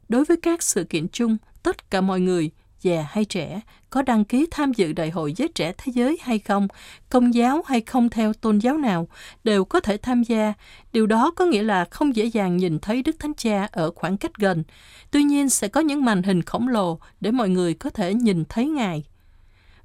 Đối 0.09 0.25
với 0.25 0.37
các 0.37 0.63
sự 0.63 0.83
kiện 0.83 1.07
chung, 1.07 1.37
tất 1.63 1.91
cả 1.91 2.01
mọi 2.01 2.19
người, 2.19 2.51
già 2.81 3.05
hay 3.09 3.25
trẻ, 3.25 3.61
có 3.89 4.01
đăng 4.01 4.25
ký 4.25 4.47
tham 4.51 4.73
dự 4.73 4.93
Đại 4.93 5.09
hội 5.09 5.33
Giới 5.33 5.47
Trẻ 5.47 5.73
Thế 5.77 5.91
Giới 5.95 6.17
hay 6.21 6.39
không, 6.39 6.67
công 7.09 7.33
giáo 7.33 7.63
hay 7.65 7.81
không 7.81 8.09
theo 8.09 8.33
tôn 8.33 8.57
giáo 8.57 8.77
nào, 8.77 9.07
đều 9.43 9.65
có 9.65 9.79
thể 9.79 9.97
tham 9.97 10.23
gia. 10.23 10.53
Điều 10.93 11.07
đó 11.07 11.31
có 11.35 11.45
nghĩa 11.45 11.63
là 11.63 11.85
không 11.91 12.15
dễ 12.15 12.25
dàng 12.25 12.57
nhìn 12.57 12.79
thấy 12.79 13.01
Đức 13.01 13.15
Thánh 13.19 13.33
Cha 13.33 13.67
ở 13.71 13.91
khoảng 13.95 14.17
cách 14.17 14.37
gần. 14.37 14.63
Tuy 15.11 15.23
nhiên 15.23 15.49
sẽ 15.49 15.67
có 15.67 15.81
những 15.81 16.05
màn 16.05 16.23
hình 16.23 16.41
khổng 16.41 16.67
lồ 16.67 16.99
để 17.19 17.31
mọi 17.31 17.49
người 17.49 17.73
có 17.73 17.89
thể 17.89 18.13
nhìn 18.13 18.43
thấy 18.49 18.65
Ngài. 18.65 19.03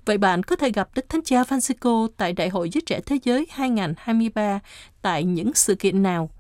Vậy 0.04 0.18
bạn 0.18 0.42
có 0.42 0.56
thể 0.56 0.70
gặp 0.70 0.88
Đức 0.94 1.08
Thánh 1.08 1.22
Cha 1.22 1.42
Francisco 1.42 2.08
tại 2.16 2.32
Đại 2.32 2.48
hội 2.48 2.70
Giới 2.70 2.82
Trẻ 2.86 3.00
Thế 3.06 3.18
Giới 3.22 3.46
2023 3.50 4.60
tại 5.02 5.24
những 5.24 5.54
sự 5.54 5.74
kiện 5.74 6.02
nào? 6.02 6.30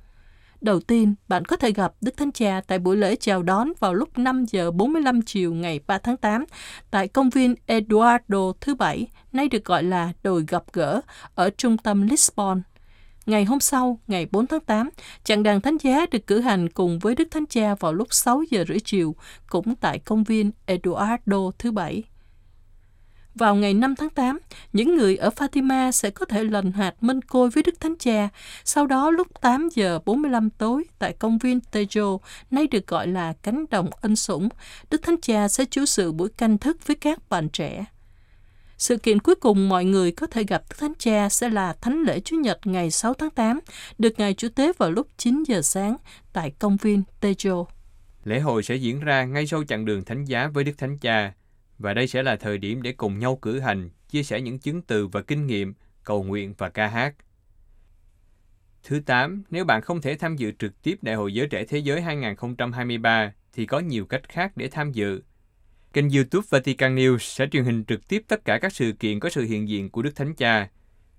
Đầu 0.60 0.80
tiên, 0.80 1.14
bạn 1.28 1.44
có 1.44 1.56
thể 1.56 1.72
gặp 1.72 1.92
Đức 2.00 2.16
Thánh 2.16 2.32
Cha 2.32 2.60
tại 2.66 2.78
buổi 2.78 2.96
lễ 2.96 3.16
chào 3.16 3.42
đón 3.42 3.72
vào 3.80 3.94
lúc 3.94 4.18
5 4.18 4.44
giờ 4.44 4.70
45 4.70 5.22
chiều 5.22 5.54
ngày 5.54 5.80
3 5.86 5.98
tháng 5.98 6.16
8 6.16 6.44
tại 6.90 7.08
công 7.08 7.30
viên 7.30 7.54
Eduardo 7.66 8.52
thứ 8.60 8.74
Bảy, 8.74 9.06
nay 9.32 9.48
được 9.48 9.64
gọi 9.64 9.82
là 9.82 10.12
đồi 10.22 10.44
gặp 10.48 10.62
gỡ, 10.72 11.00
ở 11.34 11.50
trung 11.50 11.76
tâm 11.76 12.02
Lisbon. 12.02 12.62
Ngày 13.26 13.44
hôm 13.44 13.60
sau, 13.60 13.98
ngày 14.06 14.26
4 14.30 14.46
tháng 14.46 14.60
8, 14.60 14.90
chặng 15.24 15.42
đàn 15.42 15.60
thánh 15.60 15.76
giá 15.76 16.06
được 16.10 16.26
cử 16.26 16.40
hành 16.40 16.68
cùng 16.68 16.98
với 16.98 17.14
Đức 17.14 17.28
Thánh 17.30 17.46
Cha 17.46 17.74
vào 17.74 17.92
lúc 17.92 18.08
6 18.10 18.42
giờ 18.50 18.64
rưỡi 18.68 18.78
chiều, 18.80 19.16
cũng 19.48 19.74
tại 19.74 19.98
công 19.98 20.24
viên 20.24 20.50
Eduardo 20.66 21.50
thứ 21.58 21.70
Bảy. 21.70 22.02
Vào 23.34 23.54
ngày 23.54 23.74
5 23.74 23.96
tháng 23.96 24.10
8, 24.10 24.38
những 24.72 24.96
người 24.96 25.16
ở 25.16 25.30
Fatima 25.36 25.90
sẽ 25.90 26.10
có 26.10 26.26
thể 26.26 26.44
lần 26.44 26.72
hạt 26.72 26.94
minh 27.00 27.22
côi 27.22 27.50
với 27.50 27.62
Đức 27.62 27.80
Thánh 27.80 27.96
Cha. 27.98 28.28
Sau 28.64 28.86
đó 28.86 29.10
lúc 29.10 29.40
8 29.40 29.68
giờ 29.74 29.98
45 30.04 30.50
tối 30.50 30.84
tại 30.98 31.12
công 31.12 31.38
viên 31.38 31.60
Tejo, 31.72 32.18
nay 32.50 32.66
được 32.66 32.86
gọi 32.86 33.06
là 33.06 33.32
cánh 33.42 33.64
đồng 33.70 33.90
ân 34.00 34.16
sủng, 34.16 34.48
Đức 34.90 35.02
Thánh 35.02 35.20
Cha 35.22 35.48
sẽ 35.48 35.64
chủ 35.64 35.84
sự 35.84 36.12
buổi 36.12 36.28
canh 36.28 36.58
thức 36.58 36.86
với 36.86 36.96
các 36.96 37.28
bạn 37.28 37.48
trẻ. 37.48 37.84
Sự 38.78 38.96
kiện 38.96 39.20
cuối 39.20 39.34
cùng 39.34 39.68
mọi 39.68 39.84
người 39.84 40.12
có 40.12 40.26
thể 40.26 40.44
gặp 40.44 40.62
Đức 40.70 40.76
Thánh 40.78 40.92
Cha 40.98 41.28
sẽ 41.28 41.48
là 41.48 41.72
Thánh 41.80 42.02
lễ 42.02 42.20
Chúa 42.20 42.36
Nhật 42.36 42.66
ngày 42.66 42.90
6 42.90 43.14
tháng 43.14 43.30
8, 43.30 43.60
được 43.98 44.18
ngài 44.18 44.34
Chủ 44.34 44.48
tế 44.48 44.72
vào 44.78 44.90
lúc 44.90 45.06
9 45.16 45.42
giờ 45.46 45.62
sáng 45.62 45.96
tại 46.32 46.52
công 46.58 46.76
viên 46.76 47.02
Tejo. 47.20 47.64
Lễ 48.24 48.40
hội 48.40 48.62
sẽ 48.62 48.76
diễn 48.76 49.00
ra 49.00 49.24
ngay 49.24 49.46
sau 49.46 49.64
chặng 49.64 49.84
đường 49.84 50.04
thánh 50.04 50.24
giá 50.24 50.48
với 50.48 50.64
Đức 50.64 50.72
Thánh 50.78 50.98
Cha, 50.98 51.32
và 51.82 51.94
đây 51.94 52.06
sẽ 52.06 52.22
là 52.22 52.36
thời 52.36 52.58
điểm 52.58 52.82
để 52.82 52.92
cùng 52.92 53.18
nhau 53.18 53.36
cử 53.36 53.60
hành, 53.60 53.90
chia 54.08 54.22
sẻ 54.22 54.40
những 54.40 54.58
chứng 54.58 54.82
từ 54.82 55.06
và 55.06 55.22
kinh 55.22 55.46
nghiệm, 55.46 55.74
cầu 56.04 56.22
nguyện 56.22 56.54
và 56.58 56.68
ca 56.68 56.86
hát. 56.86 57.14
Thứ 58.82 59.00
8, 59.00 59.42
nếu 59.50 59.64
bạn 59.64 59.82
không 59.82 60.00
thể 60.00 60.14
tham 60.14 60.36
dự 60.36 60.52
trực 60.58 60.82
tiếp 60.82 60.98
Đại 61.02 61.14
hội 61.14 61.34
Giới 61.34 61.46
Trẻ 61.46 61.64
Thế 61.64 61.78
Giới 61.78 62.00
2023 62.00 63.32
thì 63.52 63.66
có 63.66 63.78
nhiều 63.78 64.06
cách 64.06 64.28
khác 64.28 64.52
để 64.56 64.68
tham 64.68 64.92
dự. 64.92 65.22
Kênh 65.92 66.10
YouTube 66.10 66.46
Vatican 66.50 66.96
News 66.96 67.18
sẽ 67.18 67.46
truyền 67.46 67.64
hình 67.64 67.84
trực 67.84 68.08
tiếp 68.08 68.22
tất 68.28 68.44
cả 68.44 68.58
các 68.58 68.72
sự 68.72 68.92
kiện 68.92 69.20
có 69.20 69.30
sự 69.30 69.42
hiện 69.42 69.68
diện 69.68 69.90
của 69.90 70.02
Đức 70.02 70.16
Thánh 70.16 70.34
Cha. 70.34 70.70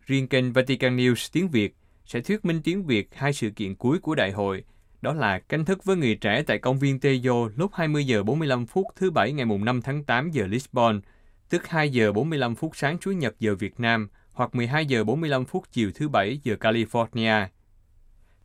Riêng 0.06 0.28
kênh 0.28 0.54
Vatican 0.54 0.98
News 0.98 1.30
tiếng 1.32 1.50
Việt 1.50 1.76
sẽ 2.06 2.22
thuyết 2.22 2.46
minh 2.46 2.62
tiếng 2.64 2.84
Việt 2.84 3.08
hai 3.16 3.34
sự 3.34 3.50
kiện 3.50 3.76
cuối 3.76 4.00
của 4.00 4.16
đại 4.16 4.32
hội 4.32 4.64
đó 5.04 5.14
là 5.14 5.40
canh 5.40 5.66
thức 5.66 5.86
với 5.86 5.96
người 5.96 6.16
trẻ 6.16 6.44
tại 6.48 6.60
công 6.60 6.80
viên 6.80 6.98
Tejo 6.98 7.50
lúc 7.56 7.72
20 7.74 8.06
giờ 8.06 8.24
45 8.24 8.66
phút 8.66 8.88
thứ 8.96 9.12
Bảy 9.12 9.32
ngày 9.32 9.46
mùng 9.46 9.66
5 9.66 9.82
tháng 9.82 10.04
8 10.04 10.32
giờ 10.32 10.48
Lisbon, 10.48 11.02
tức 11.50 11.68
2 11.68 11.90
giờ 11.90 12.12
45 12.12 12.56
phút 12.56 12.76
sáng 12.76 12.98
Chủ 12.98 13.12
nhật 13.12 13.40
giờ 13.40 13.56
Việt 13.56 13.80
Nam 13.80 14.10
hoặc 14.32 14.56
12 14.56 14.86
giờ 14.86 15.04
45 15.04 15.46
phút 15.46 15.64
chiều 15.72 15.92
thứ 15.96 16.10
Bảy 16.10 16.40
giờ 16.44 16.56
California. 16.60 17.48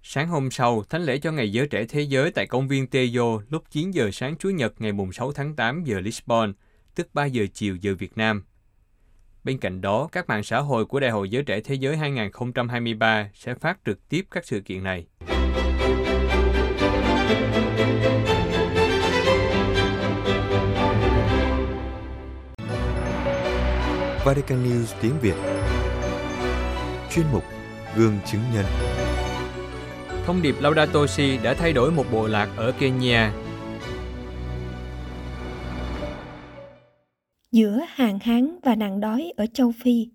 Sáng 0.03 0.29
hôm 0.29 0.51
sau, 0.51 0.83
thánh 0.88 1.03
lễ 1.03 1.18
cho 1.18 1.33
Ngày 1.33 1.53
Giới 1.53 1.66
Trẻ 1.66 1.85
Thế 1.88 2.01
Giới 2.01 2.31
tại 2.31 2.47
công 2.47 2.68
viên 2.68 2.87
Tejo 2.87 3.40
lúc 3.49 3.64
9 3.71 3.90
giờ 3.90 4.11
sáng 4.12 4.37
Chủ 4.37 4.51
nhật 4.51 4.81
ngày 4.81 4.92
mùng 4.92 5.12
6 5.12 5.33
tháng 5.33 5.57
8 5.57 5.85
giờ 5.85 6.01
Lisbon, 6.01 6.53
tức 6.94 7.09
3 7.14 7.25
giờ 7.25 7.47
chiều 7.55 7.77
giờ 7.77 7.94
Việt 7.94 8.18
Nam. 8.18 8.44
Bên 9.44 9.59
cạnh 9.59 9.81
đó, 9.81 10.09
các 10.12 10.29
mạng 10.29 10.42
xã 10.42 10.59
hội 10.59 10.85
của 10.85 11.01
Đại 11.01 11.11
hội 11.11 11.31
Giới 11.31 11.42
Trẻ 11.42 11.61
Thế 11.61 11.75
Giới 11.75 11.97
2023 11.97 13.31
sẽ 13.35 13.55
phát 13.55 13.79
trực 13.87 14.09
tiếp 14.09 14.27
các 14.31 14.47
sự 14.47 14.61
kiện 14.61 14.85
này. 14.85 15.07
Vatican 24.29 24.64
News 24.64 24.95
tiếng 25.03 25.12
Việt 25.23 25.35
Chuyên 27.11 27.27
mục 27.33 27.43
Gương 27.97 28.19
chứng 28.27 28.41
nhân 28.55 28.64
Thông 30.27 30.43
điệp 30.43 30.55
Laudato 30.61 31.07
Si 31.07 31.38
đã 31.43 31.55
thay 31.55 31.73
đổi 31.73 31.91
một 31.91 32.05
bộ 32.12 32.27
lạc 32.27 32.49
ở 32.57 32.73
Kenya. 32.79 33.33
Giữa 37.53 37.81
hạn 37.88 38.19
hán 38.23 38.59
và 38.62 38.75
nạn 38.75 39.01
đói 39.01 39.33
ở 39.37 39.47
châu 39.47 39.73
Phi, 39.83 40.09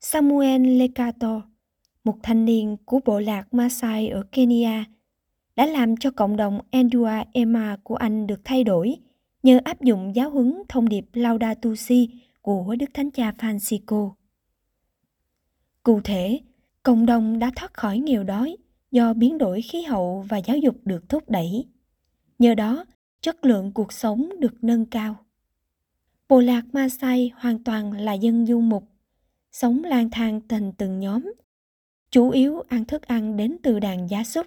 Samuel 0.00 0.66
Lekato, 0.66 1.42
một 2.04 2.16
thanh 2.22 2.44
niên 2.44 2.76
của 2.84 3.00
bộ 3.04 3.20
lạc 3.20 3.54
Maasai 3.54 4.08
ở 4.08 4.22
Kenya, 4.32 4.84
đã 5.56 5.66
làm 5.66 5.96
cho 5.96 6.10
cộng 6.10 6.36
đồng 6.36 6.60
Endua 6.70 7.10
Ema 7.32 7.76
của 7.82 7.96
anh 7.96 8.26
được 8.26 8.40
thay 8.44 8.64
đổi 8.64 8.96
nhờ 9.42 9.60
áp 9.64 9.80
dụng 9.80 10.16
giáo 10.16 10.30
huấn 10.30 10.62
thông 10.68 10.88
điệp 10.88 11.04
Laudato 11.12 11.70
Si 11.76 12.08
của 12.46 12.76
Đức 12.78 12.86
Thánh 12.94 13.10
Cha 13.10 13.32
Francisco. 13.38 14.12
Cụ 15.82 16.00
thể, 16.00 16.40
cộng 16.82 17.06
đồng 17.06 17.38
đã 17.38 17.50
thoát 17.56 17.74
khỏi 17.74 17.98
nghèo 17.98 18.24
đói 18.24 18.56
do 18.90 19.14
biến 19.14 19.38
đổi 19.38 19.62
khí 19.62 19.82
hậu 19.82 20.24
và 20.28 20.36
giáo 20.36 20.56
dục 20.56 20.76
được 20.84 21.08
thúc 21.08 21.30
đẩy. 21.30 21.66
Nhờ 22.38 22.54
đó, 22.54 22.84
chất 23.20 23.44
lượng 23.44 23.72
cuộc 23.72 23.92
sống 23.92 24.28
được 24.38 24.64
nâng 24.64 24.86
cao. 24.86 25.16
Bộ 26.28 26.40
lạc 26.40 26.62
Masai 26.72 27.30
hoàn 27.36 27.64
toàn 27.64 27.92
là 27.92 28.12
dân 28.12 28.46
du 28.46 28.60
mục, 28.60 28.84
sống 29.52 29.84
lang 29.84 30.10
thang 30.10 30.40
thành 30.48 30.72
từng 30.72 30.98
nhóm, 30.98 31.32
chủ 32.10 32.30
yếu 32.30 32.60
ăn 32.60 32.84
thức 32.84 33.02
ăn 33.02 33.36
đến 33.36 33.56
từ 33.62 33.80
đàn 33.80 34.10
gia 34.10 34.24
súc. 34.24 34.46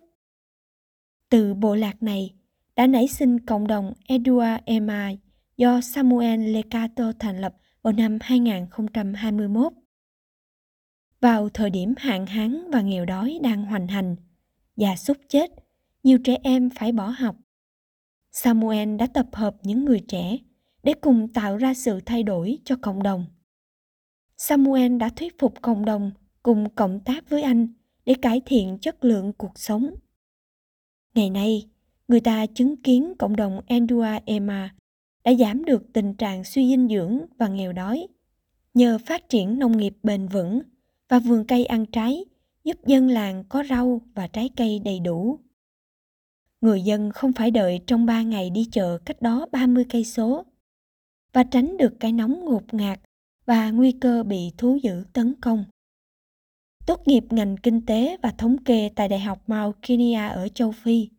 Từ 1.29 1.53
bộ 1.53 1.75
lạc 1.75 2.03
này, 2.03 2.33
đã 2.75 2.87
nảy 2.87 3.07
sinh 3.07 3.39
cộng 3.39 3.67
đồng 3.67 3.93
Edua 4.07 4.57
Emai 4.65 5.19
do 5.57 5.81
Samuel 5.81 6.39
Lecato 6.39 7.11
thành 7.19 7.41
lập 7.41 7.55
vào 7.81 7.93
năm 7.93 8.17
2021. 8.21 9.73
Vào 11.21 11.49
thời 11.49 11.69
điểm 11.69 11.93
hạn 11.97 12.25
hán 12.25 12.71
và 12.71 12.81
nghèo 12.81 13.05
đói 13.05 13.39
đang 13.43 13.65
hoành 13.65 13.87
hành, 13.87 14.15
già 14.75 14.95
súc 14.95 15.17
chết, 15.29 15.51
nhiều 16.03 16.17
trẻ 16.23 16.37
em 16.43 16.69
phải 16.69 16.91
bỏ 16.91 17.07
học. 17.07 17.35
Samuel 18.31 18.95
đã 18.95 19.07
tập 19.07 19.27
hợp 19.33 19.55
những 19.63 19.85
người 19.85 19.99
trẻ 20.07 20.37
để 20.83 20.93
cùng 21.01 21.33
tạo 21.33 21.57
ra 21.57 21.73
sự 21.73 21.99
thay 22.05 22.23
đổi 22.23 22.57
cho 22.65 22.75
cộng 22.81 23.03
đồng. 23.03 23.25
Samuel 24.37 24.97
đã 24.97 25.09
thuyết 25.09 25.39
phục 25.39 25.61
cộng 25.61 25.85
đồng 25.85 26.11
cùng 26.43 26.69
cộng 26.75 26.99
tác 26.99 27.29
với 27.29 27.41
anh 27.41 27.67
để 28.05 28.13
cải 28.21 28.41
thiện 28.45 28.77
chất 28.81 29.05
lượng 29.05 29.33
cuộc 29.33 29.59
sống. 29.59 29.89
Ngày 31.15 31.29
nay, 31.29 31.69
người 32.07 32.19
ta 32.19 32.45
chứng 32.45 32.77
kiến 32.81 33.13
cộng 33.19 33.35
đồng 33.35 33.61
Endua 33.67 34.07
Emma 34.25 34.75
đã 35.23 35.33
giảm 35.33 35.65
được 35.65 35.93
tình 35.93 36.13
trạng 36.13 36.43
suy 36.43 36.69
dinh 36.69 36.87
dưỡng 36.87 37.19
và 37.37 37.47
nghèo 37.47 37.73
đói 37.73 38.07
nhờ 38.73 38.97
phát 39.05 39.29
triển 39.29 39.59
nông 39.59 39.77
nghiệp 39.77 39.93
bền 40.03 40.27
vững 40.27 40.61
và 41.09 41.19
vườn 41.19 41.45
cây 41.47 41.65
ăn 41.65 41.85
trái 41.85 42.25
giúp 42.63 42.77
dân 42.85 43.07
làng 43.07 43.43
có 43.49 43.63
rau 43.69 44.01
và 44.15 44.27
trái 44.27 44.49
cây 44.55 44.79
đầy 44.79 44.99
đủ. 44.99 45.39
Người 46.61 46.81
dân 46.81 47.11
không 47.11 47.33
phải 47.33 47.51
đợi 47.51 47.79
trong 47.87 48.05
3 48.05 48.21
ngày 48.21 48.49
đi 48.49 48.67
chợ 48.71 48.97
cách 49.05 49.21
đó 49.21 49.45
30 49.51 49.85
cây 49.89 50.03
số 50.03 50.45
và 51.33 51.43
tránh 51.43 51.77
được 51.77 51.93
cái 51.99 52.11
nóng 52.11 52.45
ngột 52.45 52.73
ngạt 52.73 52.99
và 53.45 53.71
nguy 53.71 53.91
cơ 53.91 54.23
bị 54.23 54.51
thú 54.57 54.77
dữ 54.83 55.03
tấn 55.13 55.33
công. 55.41 55.65
Tốt 56.85 57.07
nghiệp 57.07 57.23
ngành 57.29 57.57
kinh 57.57 57.85
tế 57.85 58.17
và 58.21 58.31
thống 58.31 58.63
kê 58.63 58.89
tại 58.95 59.07
Đại 59.09 59.19
học 59.19 59.43
Mount 59.47 59.75
Kenya 59.81 60.27
ở 60.27 60.47
châu 60.47 60.71
Phi. 60.71 61.09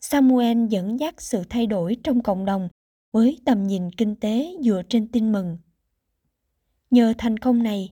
Samuel 0.00 0.66
dẫn 0.68 1.00
dắt 1.00 1.20
sự 1.22 1.42
thay 1.50 1.66
đổi 1.66 1.96
trong 2.04 2.22
cộng 2.22 2.44
đồng 2.44 2.68
với 3.12 3.38
tầm 3.44 3.66
nhìn 3.66 3.90
kinh 3.90 4.16
tế 4.16 4.56
dựa 4.60 4.82
trên 4.88 5.08
tin 5.08 5.32
mừng. 5.32 5.58
Nhờ 6.90 7.14
thành 7.18 7.38
công 7.38 7.62
này, 7.62 7.88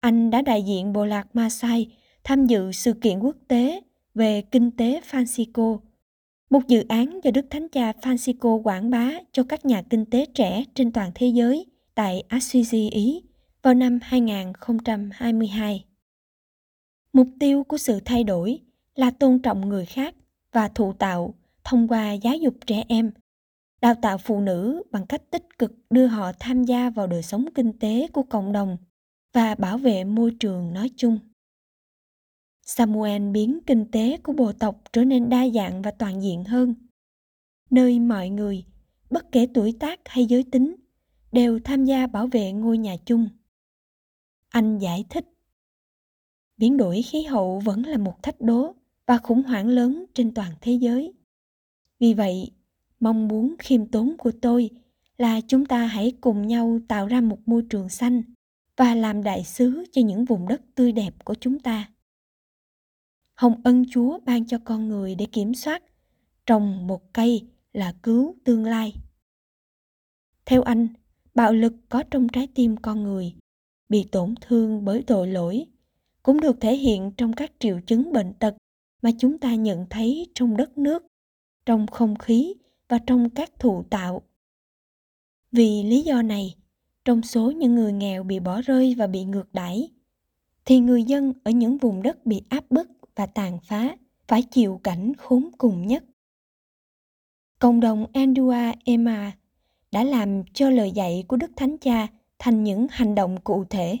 anh 0.00 0.30
đã 0.30 0.42
đại 0.42 0.62
diện 0.62 0.92
bộ 0.92 1.04
lạc 1.04 1.36
Maasai 1.36 1.96
tham 2.24 2.46
dự 2.46 2.72
sự 2.72 2.92
kiện 2.92 3.18
quốc 3.18 3.36
tế 3.48 3.80
về 4.14 4.42
kinh 4.42 4.70
tế 4.70 5.00
Francisco, 5.10 5.78
một 6.50 6.60
dự 6.68 6.84
án 6.88 7.20
do 7.24 7.30
Đức 7.30 7.46
Thánh 7.50 7.68
Cha 7.68 7.92
Francisco 7.92 8.62
quảng 8.62 8.90
bá 8.90 9.10
cho 9.32 9.44
các 9.48 9.66
nhà 9.66 9.82
kinh 9.82 10.04
tế 10.04 10.26
trẻ 10.34 10.64
trên 10.74 10.92
toàn 10.92 11.10
thế 11.14 11.26
giới 11.26 11.66
tại 11.94 12.24
Assisi, 12.28 12.90
Ý 12.90 13.22
vào 13.62 13.74
năm 13.74 13.98
2022. 14.02 15.84
Mục 17.12 17.28
tiêu 17.40 17.64
của 17.64 17.76
sự 17.76 18.00
thay 18.04 18.24
đổi 18.24 18.60
là 18.94 19.10
tôn 19.10 19.38
trọng 19.38 19.68
người 19.68 19.86
khác 19.86 20.14
và 20.54 20.68
thụ 20.68 20.92
tạo 20.92 21.34
thông 21.64 21.88
qua 21.88 22.12
giáo 22.12 22.36
dục 22.36 22.54
trẻ 22.66 22.84
em, 22.88 23.10
đào 23.80 23.94
tạo 24.02 24.18
phụ 24.18 24.40
nữ 24.40 24.82
bằng 24.90 25.06
cách 25.06 25.22
tích 25.30 25.58
cực 25.58 25.72
đưa 25.90 26.06
họ 26.06 26.32
tham 26.40 26.64
gia 26.64 26.90
vào 26.90 27.06
đời 27.06 27.22
sống 27.22 27.46
kinh 27.54 27.78
tế 27.78 28.08
của 28.12 28.22
cộng 28.22 28.52
đồng 28.52 28.76
và 29.32 29.54
bảo 29.54 29.78
vệ 29.78 30.04
môi 30.04 30.36
trường 30.40 30.72
nói 30.72 30.90
chung. 30.96 31.18
Samuel 32.62 33.30
biến 33.30 33.58
kinh 33.66 33.90
tế 33.90 34.16
của 34.22 34.32
bộ 34.32 34.52
tộc 34.52 34.82
trở 34.92 35.04
nên 35.04 35.28
đa 35.28 35.48
dạng 35.48 35.82
và 35.82 35.90
toàn 35.90 36.22
diện 36.22 36.44
hơn, 36.44 36.74
nơi 37.70 38.00
mọi 38.00 38.28
người, 38.28 38.64
bất 39.10 39.32
kể 39.32 39.46
tuổi 39.54 39.76
tác 39.80 40.00
hay 40.04 40.26
giới 40.26 40.44
tính, 40.52 40.76
đều 41.32 41.60
tham 41.64 41.84
gia 41.84 42.06
bảo 42.06 42.26
vệ 42.26 42.52
ngôi 42.52 42.78
nhà 42.78 42.96
chung. 43.06 43.28
Anh 44.48 44.78
giải 44.78 45.04
thích, 45.10 45.24
biến 46.56 46.76
đổi 46.76 47.02
khí 47.02 47.22
hậu 47.22 47.60
vẫn 47.60 47.82
là 47.82 47.98
một 47.98 48.22
thách 48.22 48.40
đố 48.40 48.74
và 49.06 49.18
khủng 49.18 49.42
hoảng 49.42 49.68
lớn 49.68 50.04
trên 50.14 50.34
toàn 50.34 50.52
thế 50.60 50.72
giới. 50.72 51.12
Vì 51.98 52.14
vậy, 52.14 52.50
mong 53.00 53.28
muốn 53.28 53.54
khiêm 53.58 53.86
tốn 53.86 54.16
của 54.18 54.32
tôi 54.42 54.70
là 55.18 55.40
chúng 55.40 55.66
ta 55.66 55.86
hãy 55.86 56.12
cùng 56.20 56.46
nhau 56.46 56.80
tạo 56.88 57.06
ra 57.06 57.20
một 57.20 57.38
môi 57.46 57.62
trường 57.70 57.88
xanh 57.88 58.22
và 58.76 58.94
làm 58.94 59.22
đại 59.22 59.44
sứ 59.44 59.84
cho 59.92 60.02
những 60.02 60.24
vùng 60.24 60.48
đất 60.48 60.62
tươi 60.74 60.92
đẹp 60.92 61.24
của 61.24 61.34
chúng 61.34 61.58
ta. 61.58 61.90
Hồng 63.34 63.60
ân 63.64 63.84
Chúa 63.90 64.18
ban 64.24 64.46
cho 64.46 64.58
con 64.64 64.88
người 64.88 65.14
để 65.14 65.26
kiểm 65.26 65.54
soát, 65.54 65.82
trồng 66.46 66.86
một 66.86 67.12
cây 67.12 67.46
là 67.72 67.94
cứu 68.02 68.36
tương 68.44 68.64
lai. 68.64 68.94
Theo 70.44 70.62
anh, 70.62 70.88
bạo 71.34 71.52
lực 71.52 71.74
có 71.88 72.02
trong 72.10 72.28
trái 72.28 72.48
tim 72.54 72.76
con 72.76 73.02
người, 73.02 73.34
bị 73.88 74.04
tổn 74.12 74.34
thương 74.40 74.84
bởi 74.84 75.02
tội 75.02 75.28
lỗi, 75.28 75.66
cũng 76.22 76.40
được 76.40 76.56
thể 76.60 76.76
hiện 76.76 77.12
trong 77.16 77.32
các 77.32 77.52
triệu 77.58 77.80
chứng 77.86 78.12
bệnh 78.12 78.32
tật 78.32 78.56
mà 79.04 79.10
chúng 79.18 79.38
ta 79.38 79.54
nhận 79.54 79.86
thấy 79.90 80.26
trong 80.34 80.56
đất 80.56 80.78
nước, 80.78 81.06
trong 81.66 81.86
không 81.86 82.18
khí 82.18 82.54
và 82.88 82.98
trong 83.06 83.30
các 83.30 83.58
thụ 83.58 83.82
tạo. 83.90 84.22
Vì 85.52 85.82
lý 85.82 86.02
do 86.02 86.22
này, 86.22 86.54
trong 87.04 87.22
số 87.22 87.50
những 87.50 87.74
người 87.74 87.92
nghèo 87.92 88.22
bị 88.22 88.40
bỏ 88.40 88.60
rơi 88.60 88.94
và 88.94 89.06
bị 89.06 89.24
ngược 89.24 89.52
đãi, 89.52 89.88
thì 90.64 90.78
người 90.78 91.02
dân 91.02 91.32
ở 91.44 91.50
những 91.50 91.78
vùng 91.78 92.02
đất 92.02 92.26
bị 92.26 92.42
áp 92.48 92.64
bức 92.70 92.88
và 93.14 93.26
tàn 93.26 93.58
phá 93.62 93.96
phải 94.28 94.42
chịu 94.42 94.80
cảnh 94.84 95.12
khốn 95.14 95.50
cùng 95.58 95.86
nhất. 95.86 96.04
Cộng 97.58 97.80
đồng 97.80 98.06
Andua 98.12 98.72
Emma 98.84 99.32
đã 99.92 100.04
làm 100.04 100.42
cho 100.54 100.70
lời 100.70 100.90
dạy 100.90 101.24
của 101.28 101.36
Đức 101.36 101.50
Thánh 101.56 101.78
Cha 101.78 102.06
thành 102.38 102.64
những 102.64 102.86
hành 102.90 103.14
động 103.14 103.40
cụ 103.44 103.64
thể. 103.70 103.98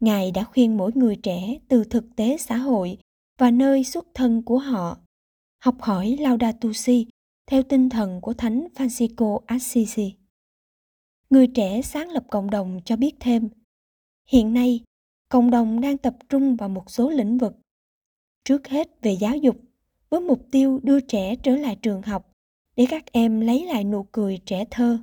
Ngài 0.00 0.30
đã 0.30 0.44
khuyên 0.44 0.76
mỗi 0.76 0.90
người 0.94 1.16
trẻ 1.16 1.58
từ 1.68 1.84
thực 1.84 2.16
tế 2.16 2.36
xã 2.36 2.56
hội 2.56 2.98
và 3.38 3.50
nơi 3.50 3.84
xuất 3.84 4.06
thân 4.14 4.42
của 4.42 4.58
họ 4.58 4.98
học 5.64 5.74
hỏi 5.80 6.16
Laudato 6.20 6.68
Si 6.74 7.06
theo 7.46 7.62
tinh 7.62 7.88
thần 7.88 8.20
của 8.20 8.34
Thánh 8.34 8.66
Francisco 8.74 9.40
Assisi. 9.46 10.14
Người 11.30 11.46
trẻ 11.46 11.82
sáng 11.82 12.08
lập 12.08 12.24
cộng 12.30 12.50
đồng 12.50 12.80
cho 12.84 12.96
biết 12.96 13.12
thêm, 13.20 13.48
hiện 14.30 14.54
nay 14.54 14.80
cộng 15.28 15.50
đồng 15.50 15.80
đang 15.80 15.98
tập 15.98 16.16
trung 16.28 16.56
vào 16.56 16.68
một 16.68 16.90
số 16.90 17.10
lĩnh 17.10 17.38
vực. 17.38 17.56
Trước 18.44 18.68
hết 18.68 18.88
về 19.02 19.12
giáo 19.12 19.36
dục, 19.36 19.60
với 20.10 20.20
mục 20.20 20.46
tiêu 20.50 20.80
đưa 20.82 21.00
trẻ 21.00 21.36
trở 21.36 21.56
lại 21.56 21.76
trường 21.82 22.02
học 22.02 22.32
để 22.76 22.86
các 22.90 23.12
em 23.12 23.40
lấy 23.40 23.66
lại 23.66 23.84
nụ 23.84 24.02
cười 24.12 24.38
trẻ 24.46 24.64
thơ. 24.70 24.98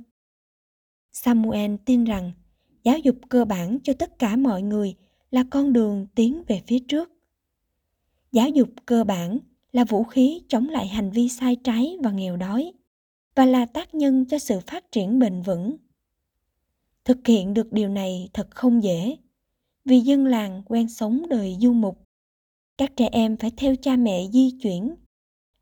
Samuel 1.12 1.74
tin 1.84 2.04
rằng 2.04 2.32
giáo 2.82 2.98
dục 2.98 3.16
cơ 3.28 3.44
bản 3.44 3.78
cho 3.82 3.92
tất 3.92 4.18
cả 4.18 4.36
mọi 4.36 4.62
người 4.62 4.94
là 5.30 5.44
con 5.50 5.72
đường 5.72 6.06
tiến 6.14 6.42
về 6.48 6.62
phía 6.66 6.78
trước. 6.88 7.15
Giáo 8.36 8.48
dục 8.48 8.68
cơ 8.86 9.04
bản 9.04 9.38
là 9.72 9.84
vũ 9.84 10.04
khí 10.04 10.42
chống 10.48 10.68
lại 10.68 10.86
hành 10.86 11.10
vi 11.10 11.28
sai 11.28 11.56
trái 11.64 11.96
và 12.02 12.10
nghèo 12.10 12.36
đói 12.36 12.72
và 13.34 13.46
là 13.46 13.66
tác 13.66 13.94
nhân 13.94 14.24
cho 14.24 14.38
sự 14.38 14.60
phát 14.66 14.92
triển 14.92 15.18
bền 15.18 15.42
vững. 15.42 15.76
Thực 17.04 17.26
hiện 17.26 17.54
được 17.54 17.72
điều 17.72 17.88
này 17.88 18.28
thật 18.32 18.48
không 18.50 18.82
dễ, 18.82 19.16
vì 19.84 20.00
dân 20.00 20.26
làng 20.26 20.62
quen 20.66 20.88
sống 20.88 21.22
đời 21.28 21.56
du 21.60 21.72
mục. 21.72 22.04
Các 22.78 22.92
trẻ 22.96 23.08
em 23.12 23.36
phải 23.36 23.50
theo 23.56 23.76
cha 23.76 23.96
mẹ 23.96 24.26
di 24.32 24.50
chuyển, 24.62 24.94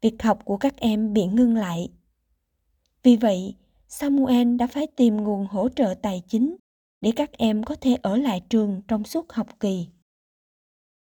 việc 0.00 0.22
học 0.22 0.44
của 0.44 0.56
các 0.56 0.76
em 0.76 1.12
bị 1.12 1.26
ngưng 1.26 1.56
lại. 1.56 1.88
Vì 3.02 3.16
vậy, 3.16 3.54
Samuel 3.88 4.56
đã 4.56 4.66
phải 4.66 4.86
tìm 4.86 5.16
nguồn 5.16 5.46
hỗ 5.46 5.68
trợ 5.68 5.94
tài 6.02 6.22
chính 6.28 6.56
để 7.00 7.12
các 7.16 7.32
em 7.32 7.62
có 7.62 7.74
thể 7.74 7.96
ở 8.02 8.16
lại 8.16 8.40
trường 8.48 8.82
trong 8.88 9.04
suốt 9.04 9.32
học 9.32 9.60
kỳ. 9.60 9.86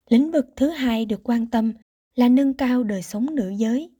Lĩnh 0.08 0.30
vực 0.30 0.46
thứ 0.56 0.68
hai 0.68 1.04
được 1.06 1.20
quan 1.24 1.46
tâm 1.46 1.72
là 2.14 2.28
nâng 2.28 2.54
cao 2.54 2.82
đời 2.82 3.02
sống 3.02 3.34
nữ 3.34 3.50
giới. 3.50 3.90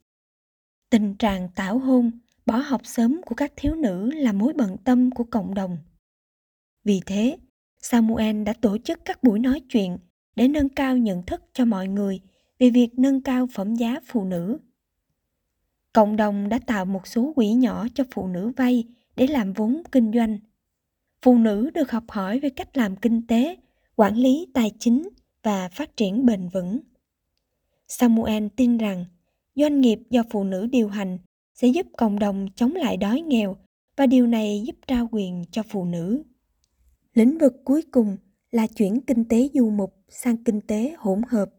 Tình 0.90 1.14
trạng 1.14 1.49
tảo 1.55 1.79
hôn, 1.79 2.11
bỏ 2.47 2.57
học 2.57 2.81
sớm 2.85 3.21
của 3.27 3.35
các 3.35 3.53
thiếu 3.57 3.75
nữ 3.75 4.11
là 4.11 4.33
mối 4.33 4.53
bận 4.53 4.77
tâm 4.85 5.11
của 5.11 5.25
cộng 5.25 5.55
đồng. 5.55 5.79
Vì 6.85 7.01
thế, 7.07 7.38
Samuel 7.83 8.42
đã 8.42 8.53
tổ 8.53 8.79
chức 8.79 9.01
các 9.05 9.23
buổi 9.23 9.38
nói 9.38 9.62
chuyện 9.68 9.99
để 10.37 10.49
nâng 10.49 10.68
cao 10.68 10.97
nhận 10.97 11.23
thức 11.23 11.42
cho 11.53 11.64
mọi 11.64 11.88
người 11.88 12.21
về 12.59 12.71
việc 12.71 12.88
nâng 12.97 13.21
cao 13.21 13.47
phẩm 13.53 13.75
giá 13.75 14.01
phụ 14.07 14.25
nữ. 14.25 14.59
Cộng 15.92 16.16
đồng 16.16 16.49
đã 16.49 16.59
tạo 16.66 16.85
một 16.85 17.07
số 17.07 17.33
quỹ 17.37 17.53
nhỏ 17.53 17.87
cho 17.94 18.05
phụ 18.11 18.27
nữ 18.27 18.53
vay 18.57 18.85
để 19.16 19.27
làm 19.27 19.53
vốn 19.53 19.83
kinh 19.92 20.12
doanh. 20.14 20.38
Phụ 21.23 21.38
nữ 21.38 21.71
được 21.75 21.90
học 21.90 22.05
hỏi 22.09 22.38
về 22.40 22.51
cách 22.51 22.77
làm 22.77 22.97
kinh 22.97 23.27
tế, 23.27 23.57
quản 23.97 24.16
lý 24.16 24.47
tài 24.55 24.71
chính 24.79 25.09
và 25.42 25.68
phát 25.68 25.96
triển 25.96 26.27
bền 26.27 26.48
vững. 26.48 26.81
Samuel 27.88 28.46
tin 28.57 28.79
rằng, 28.79 29.05
doanh 29.55 29.81
nghiệp 29.81 29.98
do 30.11 30.22
phụ 30.31 30.44
nữ 30.44 30.66
điều 30.66 30.88
hành 30.88 31.18
sẽ 31.55 31.68
giúp 31.68 31.87
cộng 31.96 32.18
đồng 32.18 32.48
chống 32.57 32.74
lại 32.74 32.96
đói 32.96 33.20
nghèo 33.20 33.57
và 33.96 34.07
điều 34.07 34.27
này 34.27 34.62
giúp 34.66 34.77
trao 34.87 35.09
quyền 35.12 35.44
cho 35.51 35.62
phụ 35.62 35.85
nữ. 35.85 36.22
Lĩnh 37.14 37.38
vực 37.38 37.53
cuối 37.64 37.83
cùng 37.90 38.16
là 38.51 38.66
chuyển 38.66 39.01
kinh 39.01 39.24
tế 39.24 39.48
du 39.55 39.70
mục 39.70 39.94
sang 40.09 40.44
kinh 40.44 40.61
tế 40.61 40.94
hỗn 40.98 41.22
hợp. 41.29 41.51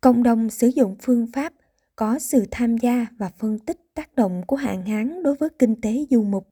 Cộng 0.00 0.22
đồng 0.22 0.50
sử 0.50 0.68
dụng 0.68 0.96
phương 1.02 1.26
pháp 1.32 1.52
có 1.96 2.18
sự 2.18 2.46
tham 2.50 2.78
gia 2.78 3.06
và 3.18 3.30
phân 3.38 3.58
tích 3.58 3.80
tác 3.94 4.14
động 4.14 4.42
của 4.46 4.56
hạn 4.56 4.86
hán 4.86 5.22
đối 5.22 5.34
với 5.34 5.48
kinh 5.58 5.80
tế 5.80 6.06
du 6.10 6.22
mục 6.22 6.48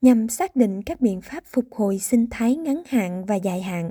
nhằm 0.00 0.28
xác 0.28 0.56
định 0.56 0.82
các 0.82 1.00
biện 1.00 1.20
pháp 1.20 1.44
phục 1.46 1.64
hồi 1.70 1.98
sinh 1.98 2.26
thái 2.30 2.56
ngắn 2.56 2.82
hạn 2.86 3.24
và 3.24 3.34
dài 3.34 3.62
hạn 3.62 3.90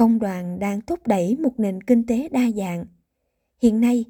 công 0.00 0.18
đoàn 0.18 0.58
đang 0.58 0.80
thúc 0.80 1.06
đẩy 1.06 1.36
một 1.36 1.60
nền 1.60 1.82
kinh 1.82 2.06
tế 2.06 2.28
đa 2.28 2.50
dạng 2.56 2.84
hiện 3.62 3.80
nay 3.80 4.04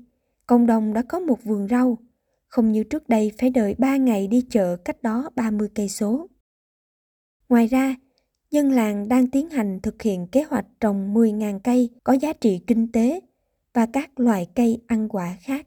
cộng 0.47 0.67
đồng 0.67 0.93
đã 0.93 1.03
có 1.03 1.21
một 1.21 1.45
vườn 1.45 1.69
rau, 1.69 1.99
không 2.49 2.73
như 2.73 2.85
trước 2.85 3.09
đây 3.09 3.33
phải 3.39 3.51
đợi 3.51 3.75
3 3.79 3.97
ngày 3.97 4.27
đi 4.27 4.47
chợ 4.51 4.77
cách 4.77 5.03
đó 5.03 5.31
30 5.35 5.69
cây 5.75 5.89
số. 5.89 6.27
Ngoài 7.49 7.67
ra, 7.67 7.97
dân 8.51 8.73
làng 8.73 9.09
đang 9.09 9.27
tiến 9.27 9.51
hành 9.51 9.81
thực 9.83 10.03
hiện 10.03 10.27
kế 10.27 10.43
hoạch 10.43 10.67
trồng 10.81 11.15
10.000 11.15 11.59
cây 11.65 11.91
có 12.05 12.13
giá 12.13 12.33
trị 12.33 12.61
kinh 12.67 12.93
tế 12.93 13.21
và 13.75 13.87
các 13.87 14.21
loại 14.21 14.47
cây 14.55 14.79
ăn 14.87 15.09
quả 15.09 15.37
khác. 15.41 15.67